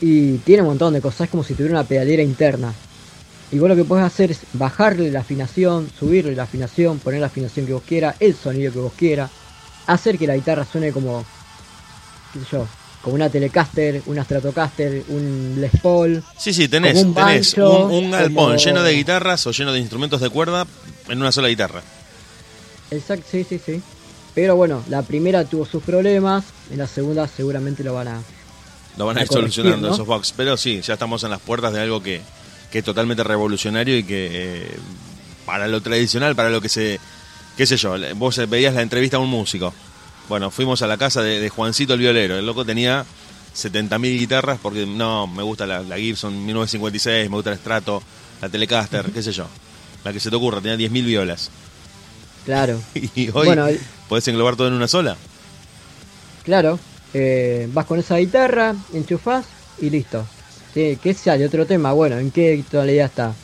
[0.00, 2.72] Y tiene un montón de cosas, es como si tuviera una pedalera interna.
[3.52, 7.26] Y vos lo que podés hacer es bajarle la afinación, subirle la afinación, poner la
[7.26, 9.30] afinación que vos quieras, el sonido que vos quieras,
[9.86, 11.24] hacer que la guitarra suene como,
[12.32, 12.66] qué sé yo,
[13.02, 16.22] como una Telecaster, una Stratocaster, un Les Paul.
[16.38, 20.30] Sí, sí, tenés, un, tenés un, galpón lleno de guitarras o lleno de instrumentos de
[20.30, 20.66] cuerda
[21.08, 21.82] en una sola guitarra.
[22.90, 23.82] Exacto, sí, sí, sí.
[24.34, 28.22] Pero bueno, la primera tuvo sus problemas, en la segunda seguramente lo van a,
[28.96, 30.32] lo van a ir solucionando esos bugs.
[30.36, 32.20] Pero sí, ya estamos en las puertas de algo que,
[32.70, 34.76] que es totalmente revolucionario y que eh,
[35.46, 37.00] para lo tradicional, para lo que se...
[37.56, 39.72] qué sé yo, vos veías la entrevista a un músico.
[40.28, 42.38] Bueno, fuimos a la casa de, Juancito el violero.
[42.38, 43.04] El loco tenía
[43.54, 48.02] 70.000 guitarras porque no, me gusta la, Gibson 1956, me gusta el Strato,
[48.40, 49.46] la Telecaster, qué sé yo.
[50.02, 51.50] La que se te ocurra, tenía 10.000 violas.
[52.44, 52.80] Claro.
[53.14, 53.66] Y hoy Bueno,
[54.08, 55.16] podés englobar todo en una sola.
[56.42, 56.78] Claro,
[57.12, 59.46] eh, vas con esa guitarra, enchufás
[59.80, 60.26] y listo.
[60.72, 61.46] Sí, ¿Qué sale?
[61.46, 63.34] Otro tema, bueno, ¿en qué tonalidad está?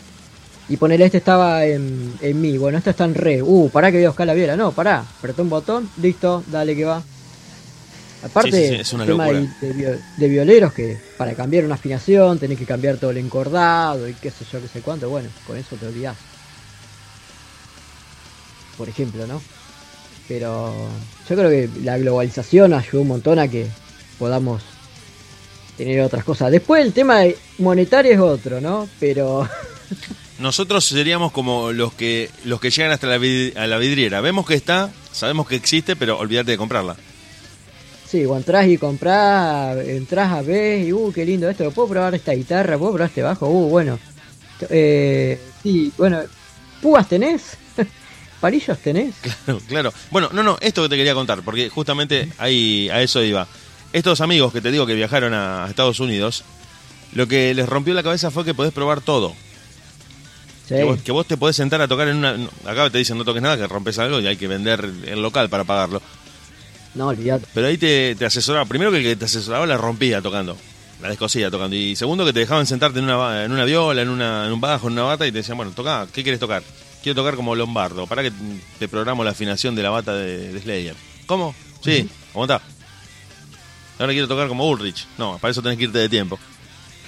[0.70, 3.42] Y ponele, este estaba en, en mi, bueno, este está en re.
[3.42, 4.56] Uh, pará que voy a buscar la viola.
[4.56, 7.02] No, pará, apretó un botón, listo, dale que va.
[8.22, 11.34] Aparte, Sí, sí, sí, es una el tema de, de vio- de violeros que para
[11.34, 14.80] cambiar una afinación tenés que cambiar todo el encordado y qué sé yo, qué sé
[14.80, 15.08] cuánto.
[15.10, 16.16] Bueno, con eso te olvidás.
[18.78, 19.42] Por ejemplo, ¿no?
[20.28, 20.72] Pero
[21.28, 23.66] yo creo que la globalización ayudó un montón a que
[24.18, 24.62] podamos
[25.76, 26.50] tener otras cosas.
[26.52, 27.22] Después el tema
[27.58, 28.88] monetario es otro, ¿no?
[29.00, 29.48] Pero
[30.40, 34.20] Nosotros seríamos como los que los que llegan hasta la, vid- a la vidriera.
[34.20, 36.96] Vemos que está, sabemos que existe, pero olvídate de comprarla.
[38.06, 42.14] sí, cuando entras y comprás, entras a ver y uh, qué lindo esto, ¿puedo probar
[42.14, 42.78] esta guitarra?
[42.78, 43.48] ¿Puedo probar este bajo?
[43.48, 43.98] Uh, bueno.
[44.68, 46.20] Eh, sí, bueno,
[46.82, 47.56] ¿púas tenés?
[48.40, 49.14] ¿Parillos tenés?
[49.44, 49.92] Claro, claro.
[50.10, 53.46] Bueno, no, no, esto que te quería contar, porque justamente ahí a eso iba.
[53.92, 56.44] Estos amigos que te digo que viajaron a Estados Unidos,
[57.12, 59.34] lo que les rompió la cabeza fue que podés probar todo.
[60.70, 62.36] Sí, Que, vos, que vos te podés sentar a tocar en una...
[62.64, 65.48] Acá te dicen no toques nada, que rompes algo y hay que vender el local
[65.50, 66.00] para pagarlo.
[66.94, 67.44] no, olvidate.
[67.52, 68.64] Pero ahí te, te asesoraba.
[68.66, 70.56] Primero que el que te asesoraba la rompía tocando.
[71.02, 71.74] La descosía tocando.
[71.74, 74.60] Y segundo que te dejaban sentarte en una, en una viola, en, una, en un
[74.60, 76.62] bajo, en una bata y te decían, bueno, toca, ¿qué quieres tocar?
[77.02, 78.06] Quiero tocar como Lombardo.
[78.06, 78.30] Para que
[78.78, 80.94] te programo la afinación de la bata de, de Slayer.
[81.26, 81.52] ¿Cómo?
[81.82, 82.60] Sí, aguantá.
[83.98, 85.04] Ahora quiero tocar como Ulrich.
[85.18, 86.38] No, para eso tenés que irte de tiempo.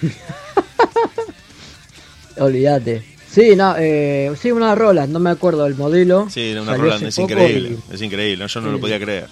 [2.39, 3.12] Olvídate.
[3.33, 6.29] Sí, no, eh, sí, una Roland, no me acuerdo el modelo.
[6.31, 7.79] Sí, era una Salió Roland, es increíble.
[7.91, 8.47] y- Es increíble.
[8.47, 9.27] Yo no lo podía creer.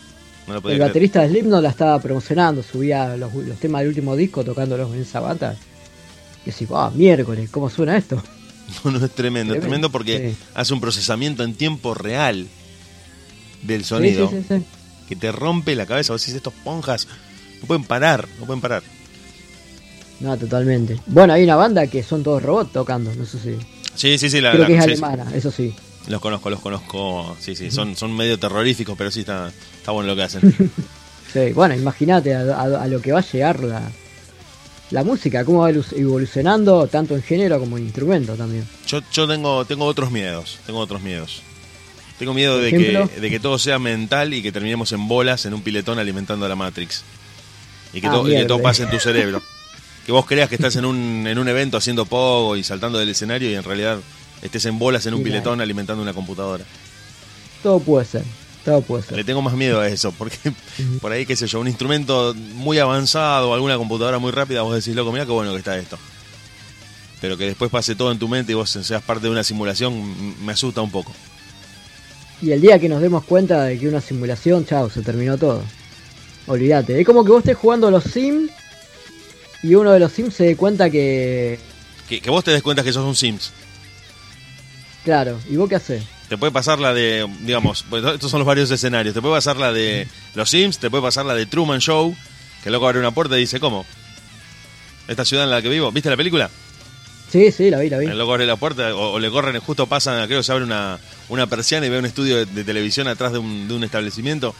[0.46, 0.88] No lo podía El creer.
[0.90, 5.03] baterista de Slipknot la estaba promocionando, subía los, los temas del último disco tocándolos en
[5.03, 5.55] esa bata.
[6.46, 8.22] Y así, ah, miércoles, ¿cómo suena esto?
[8.84, 10.36] No, no, es tremendo, es Tremendo, porque sí.
[10.55, 12.46] hace un procesamiento en tiempo real
[13.62, 14.64] del sonido sí, sí, sí.
[15.09, 16.12] que te rompe la cabeza.
[16.12, 17.09] Vos decís, estos ponjas
[17.61, 18.84] no pueden parar, no pueden parar.
[20.20, 21.01] No, totalmente.
[21.07, 23.57] Bueno, hay una banda que son todos robots tocando, no sé si.
[23.95, 25.03] Sí, sí, sí, la, Creo la- que es sí, sí.
[25.05, 25.74] alemana, eso sí.
[26.09, 27.36] Los conozco, los conozco.
[27.41, 30.41] Sí, sí, son, son medio terroríficos, pero sí está, está bueno lo que hacen.
[31.32, 33.82] Sí, bueno, imagínate a, a- a lo que va a llegar la,
[34.91, 38.66] la música, cómo va evolucionando tanto en género como en instrumento también.
[38.88, 41.43] Yo, yo tengo, tengo otros miedos, tengo otros miedos.
[42.18, 45.55] Tengo miedo de que, de que todo sea mental y que terminemos en bolas en
[45.55, 47.05] un piletón alimentando a la Matrix.
[47.93, 49.41] Y que, Ah, y que todo pase en tu cerebro.
[50.11, 53.11] Que vos creas que estás en un, en un evento haciendo pogo y saltando del
[53.11, 54.00] escenario y en realidad
[54.42, 56.64] estés en bolas en un piletón alimentando una computadora.
[57.62, 58.24] Todo puede ser,
[58.64, 59.24] todo puede Le ser.
[59.24, 60.36] tengo más miedo a eso, porque
[61.00, 64.96] por ahí, qué sé yo, un instrumento muy avanzado, alguna computadora muy rápida, vos decís,
[64.96, 65.96] loco, mira qué bueno que está esto.
[67.20, 70.44] Pero que después pase todo en tu mente y vos seas parte de una simulación,
[70.44, 71.12] me asusta un poco.
[72.42, 75.62] Y el día que nos demos cuenta de que una simulación, chao, se terminó todo.
[76.48, 76.98] Olvídate.
[77.00, 78.50] Es como que vos estés jugando a los Sims
[79.62, 81.58] y uno de los Sims se dé cuenta que.
[82.08, 83.52] Que, que vos te des cuenta que sos un Sims.
[85.04, 86.02] Claro, ¿y vos qué haces?
[86.28, 89.14] Te puede pasar la de, digamos, pues, estos son los varios escenarios.
[89.14, 92.14] Te puede pasar la de los Sims, te puede pasar la de Truman Show,
[92.62, 93.84] que loco abre una puerta y dice, ¿cómo?
[95.08, 95.90] ¿Esta ciudad en la que vivo?
[95.90, 96.50] ¿Viste la película?
[97.32, 98.06] Sí, sí, la vi, la vi.
[98.06, 100.64] El loco abre la puerta o, o le corren, justo pasan, creo que se abre
[100.64, 100.98] una,
[101.28, 104.54] una persiana y ve un estudio de, de televisión atrás de un, de un establecimiento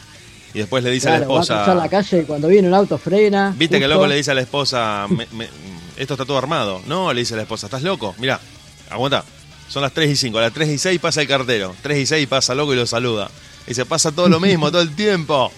[0.53, 2.47] y después le dice a la Claro, va a cruzar la esposa, calle y cuando
[2.47, 3.53] viene un auto frena.
[3.57, 5.49] ¿viste que el loco le dice a la esposa, "Me- me-
[5.97, 6.81] esto está todo armado?
[6.87, 8.15] No, le dice a la esposa, ¿estás loco?
[8.17, 8.39] Mira,
[8.89, 9.23] aguanta,
[9.69, 12.05] son las 3 y 5, a las 3 y 6 pasa el cartero, 3 y
[12.05, 13.29] 6 pasa loco y lo saluda.
[13.67, 15.51] Y se pasa todo lo mismo, todo el tiempo.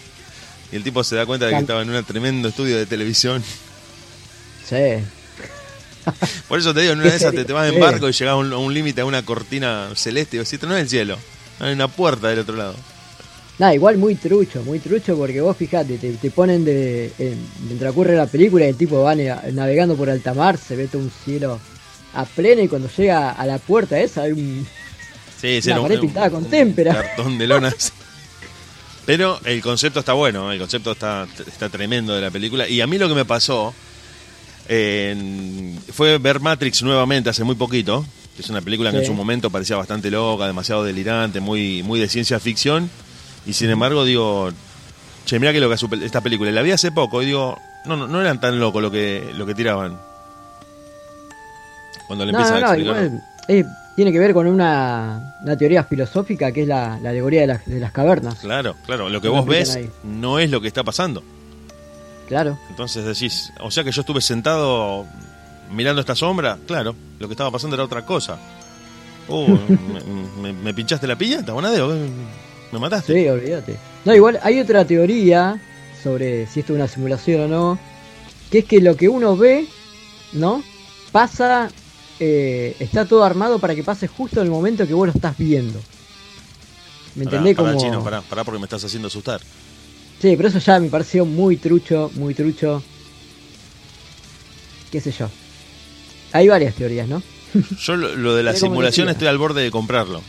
[0.71, 3.43] Y el tipo se da cuenta de que estaba en un tremendo estudio de televisión.
[4.67, 4.75] Sí.
[6.47, 8.35] Por eso te digo, en una de esas te, vas en barco y llegas a
[8.35, 11.17] un, límite, a una cortina celeste y decís, "Esto no es el cielo,
[11.59, 12.75] hay una puerta del otro lado.
[13.59, 17.11] Nada, igual muy trucho, muy trucho porque vos fijate, te, te ponen de.
[17.19, 17.37] en-
[17.67, 21.11] mientras ocurre la película el tipo va navegando por alta mar, se ve todo un
[21.23, 21.59] cielo
[22.15, 24.65] a pleno y cuando llega a la puerta esa hay un.
[25.39, 26.93] Sí, Una era un- pared pintada con un témpera.
[26.93, 27.93] Cartón de lonas.
[29.05, 32.67] Pero el concepto está bueno, el concepto está, está tremendo de la película.
[32.69, 33.73] Y a mí lo que me pasó
[34.69, 38.05] eh, fue ver Matrix nuevamente hace muy poquito.
[38.39, 42.07] Es una película que en su momento parecía bastante loca, demasiado delirante, muy, muy de
[42.09, 42.89] ciencia ficción.
[43.45, 44.49] Y sin embargo, digo,
[45.25, 46.51] che, mira que lo que hace esta película.
[46.51, 49.45] La vi hace poco y digo, no, no, no eran tan locos lo que, lo
[49.45, 49.99] que tiraban.
[52.07, 53.03] Cuando le No, empiezan no, a explicar.
[53.05, 53.23] igual.
[53.47, 53.65] eh,
[53.95, 57.65] tiene que ver con una, una teoría filosófica que es la, la alegoría de las,
[57.65, 58.35] de las cavernas.
[58.39, 59.09] Claro, claro.
[59.09, 59.89] Lo que vos ves ahí.
[60.03, 61.23] no es lo que está pasando.
[62.27, 62.57] Claro.
[62.69, 65.05] Entonces decís, o sea que yo estuve sentado
[65.69, 68.37] mirando esta sombra, claro, lo que estaba pasando era otra cosa.
[69.27, 69.47] Uh,
[70.41, 71.93] me, me- me pinchaste la piñata, Bonadeo.
[72.74, 73.13] Me mataste.
[73.13, 73.78] Sí, olvídate.
[74.03, 75.61] No, igual hay otra teoría
[76.03, 77.80] sobre si esto es una simulación o no,
[78.51, 79.67] que es que lo que uno ve,
[80.34, 80.63] ¿no?
[81.11, 81.69] Pasa,
[82.19, 85.38] eh, está todo armado para que pase justo en el momento que vos lo estás
[85.38, 85.80] viendo.
[87.15, 87.55] ¿Me Pará, entendés?
[87.55, 87.82] pará, Como...
[87.82, 89.39] chino, pará, pará porque me estás haciendo asustar.
[90.19, 92.82] Sí, pero eso ya me pareció muy trucho, muy trucho.
[94.91, 95.30] ¿Qué sé yo?
[96.32, 97.21] Hay varias teorías, ¿no?
[97.80, 100.21] Yo lo, lo de la simulación estoy al borde de comprarlo.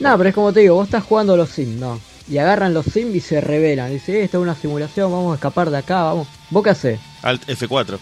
[0.00, 2.00] No, pero es como te digo, vos estás jugando a los Sims, ¿no?
[2.28, 3.90] Y agarran los Sims y se revelan.
[3.92, 6.26] Dice, esto es una simulación, vamos a escapar de acá, vamos.
[6.50, 7.00] ¿Vos qué hacés?
[7.22, 7.98] Alt F4.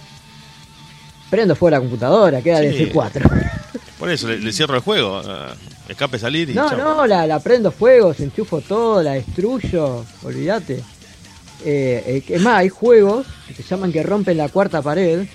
[1.30, 2.90] Prendo fuego la computadora, queda Sí.
[2.92, 3.50] F4.
[3.98, 5.20] Por eso, le, le cierro el juego.
[5.24, 5.54] ah,
[5.88, 10.82] escape, salir y No, no, la, la prendo fuego, se enchufo todo, la destruyo, olvídate.
[11.64, 15.26] Eh, eh, es más, hay juegos que se llaman que rompen la cuarta pared,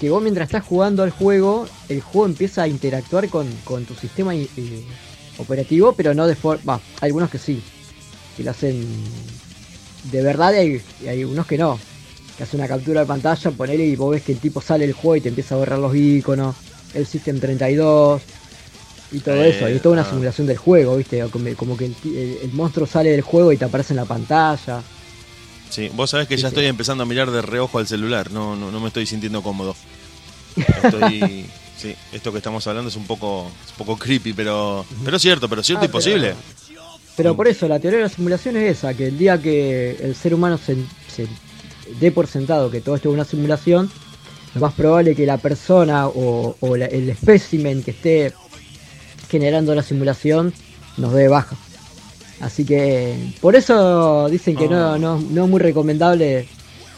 [0.00, 3.94] que vos mientras estás jugando al juego, el juego empieza a interactuar con, con tu
[3.94, 4.48] sistema eh,
[5.38, 6.80] operativo, pero no de forma...
[7.00, 7.60] hay algunos que sí,
[8.36, 8.86] que lo hacen
[10.10, 11.78] de verdad y hay, y hay unos que no.
[12.36, 14.94] Que hace una captura de pantalla, ponele y vos ves que el tipo sale del
[14.94, 16.56] juego y te empieza a borrar los iconos,
[16.94, 18.20] el System 32
[19.12, 19.68] y todo Eh, eso.
[19.68, 20.10] Y es toda una ah.
[20.10, 21.20] simulación del juego, ¿viste?
[21.30, 23.98] Como, como que el, ti- el- el monstruo sale del juego y te aparece en
[23.98, 24.82] la pantalla.
[25.70, 28.30] Sí, vos sabés que ya estoy empezando a mirar de reojo al celular.
[28.32, 29.74] No, no, no me estoy sintiendo cómodo.
[30.56, 31.46] Estoy.
[31.76, 35.48] sí, esto que estamos hablando es un poco, es un poco creepy, pero, pero cierto,
[35.48, 36.34] pero cierto Ah, y posible.
[37.16, 40.16] Pero por eso, la teoría de la simulación es esa, que el día que el
[40.16, 40.76] ser humano se,
[41.14, 41.28] se
[42.00, 43.88] dé por sentado que todo esto es una simulación,
[44.54, 48.32] lo más probable que la persona o, o la- el espécimen que esté
[49.30, 50.52] generando la simulación
[50.96, 51.56] nos dé baja.
[52.40, 54.98] Así que por eso dicen que no, Ah.
[54.98, 56.48] no, no es muy recomendable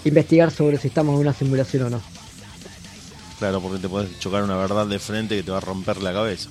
[0.04, 2.00] investigar sobre si estamos en una simulación o no.
[3.38, 6.12] Claro, porque te puedes chocar una verdad de frente que te va a romper la
[6.12, 6.48] cabeza.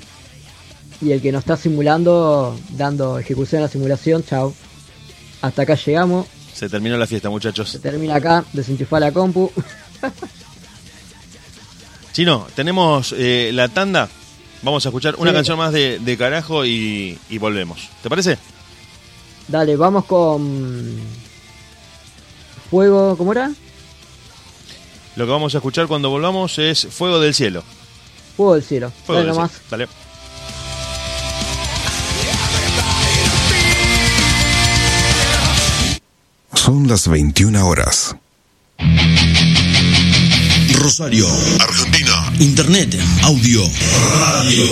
[1.01, 4.53] Y el que nos está simulando, dando ejecución a la simulación, chao.
[5.41, 6.27] Hasta acá llegamos.
[6.53, 7.69] Se terminó la fiesta, muchachos.
[7.71, 9.51] Se termina acá, desenchufar la compu.
[12.13, 14.07] Chino, tenemos eh, la tanda.
[14.61, 15.36] Vamos a escuchar una Sí.
[15.36, 17.89] canción más de, de carajo y, y volvemos.
[18.01, 18.38] ¿Te parece?
[19.47, 20.95] Dale, vamos con.
[22.69, 23.51] Fuego, ¿cómo era?
[25.16, 27.63] Lo que vamos a escuchar cuando volvamos es Fuego del Cielo.
[28.36, 28.91] Fuego del cielo.
[29.05, 29.51] Fuego Dale del nomás.
[29.51, 29.66] Cielo.
[29.72, 29.88] Dale.
[36.53, 38.16] Son las 21 horas.
[40.74, 41.28] Rosario,
[41.61, 42.32] Argentina.
[42.39, 43.63] Internet, audio,
[44.20, 44.66] radio.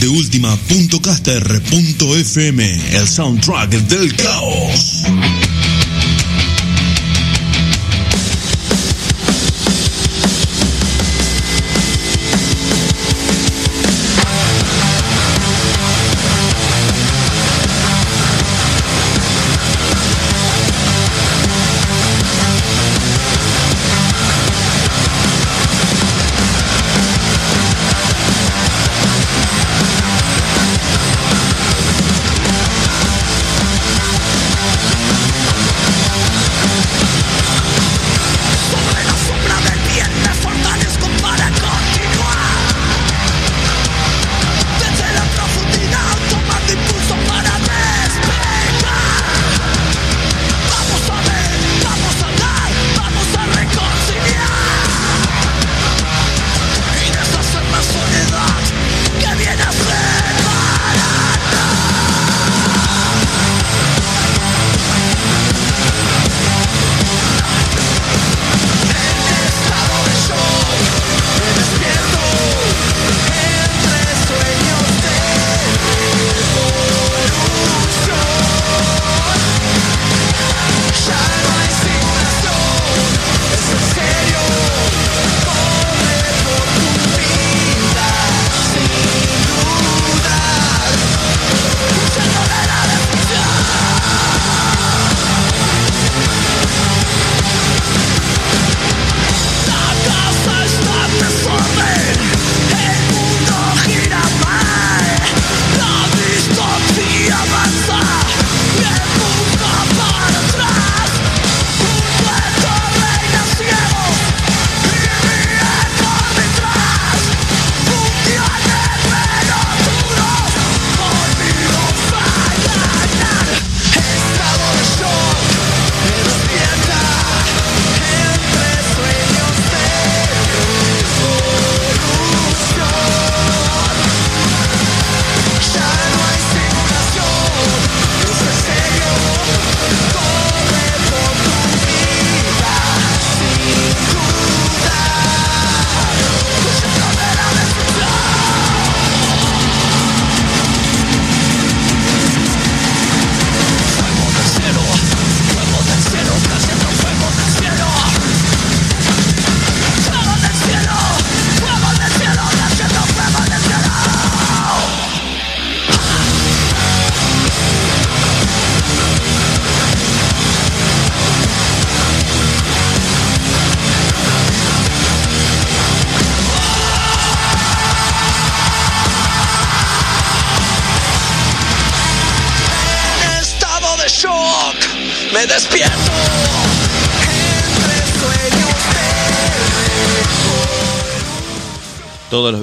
[0.00, 5.02] De última.caster.fm, el soundtrack del caos.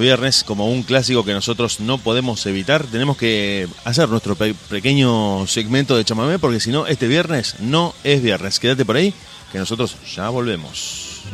[0.08, 5.46] Viernes, como un clásico que nosotros no podemos evitar, tenemos que hacer nuestro pe- pequeño
[5.46, 8.58] segmento de chamamé, porque si no, este viernes no es viernes.
[8.58, 9.12] Quédate por ahí,
[9.52, 11.24] que nosotros ya volvemos.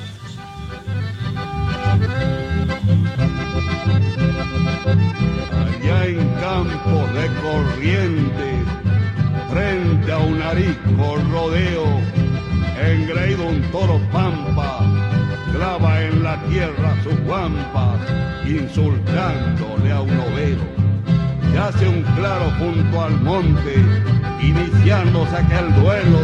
[5.53, 8.66] Allá en campos de corrientes,
[9.53, 12.01] frente a un arisco rodeo,
[12.83, 14.01] engreído un toro
[18.47, 20.62] insultándole a un overo.
[21.53, 23.76] Se hace un claro junto al monte,
[24.40, 26.20] iniciándose aquel duelo,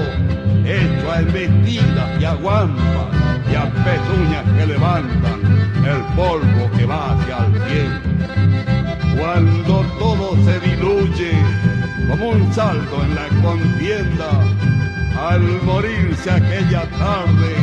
[0.64, 3.06] hecho a embestidas y a guampas
[3.50, 5.40] y a pezuñas que levantan
[5.84, 8.10] el polvo que va hacia el cielo
[9.20, 11.32] cuando todo se diluye
[12.08, 14.30] como un salto en la contienda,
[15.28, 17.54] al morirse aquella tarde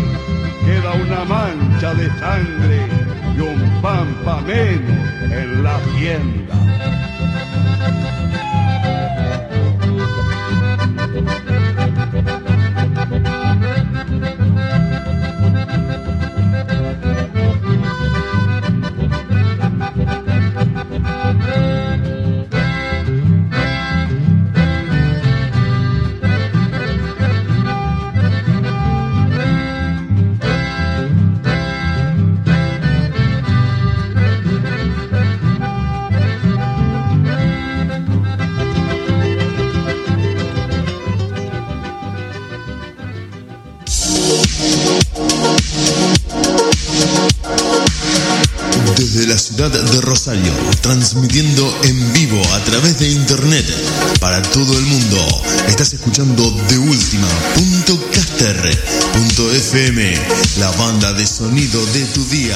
[0.66, 3.07] queda una mancha de sangre
[3.38, 6.97] y un pampa menos en la hacienda.
[49.58, 53.66] De Rosario, transmitiendo en vivo a través de internet
[54.20, 55.18] para todo el mundo.
[55.68, 56.78] Estás escuchando de
[59.50, 60.14] FM,
[60.60, 62.56] la banda de sonido de tu día.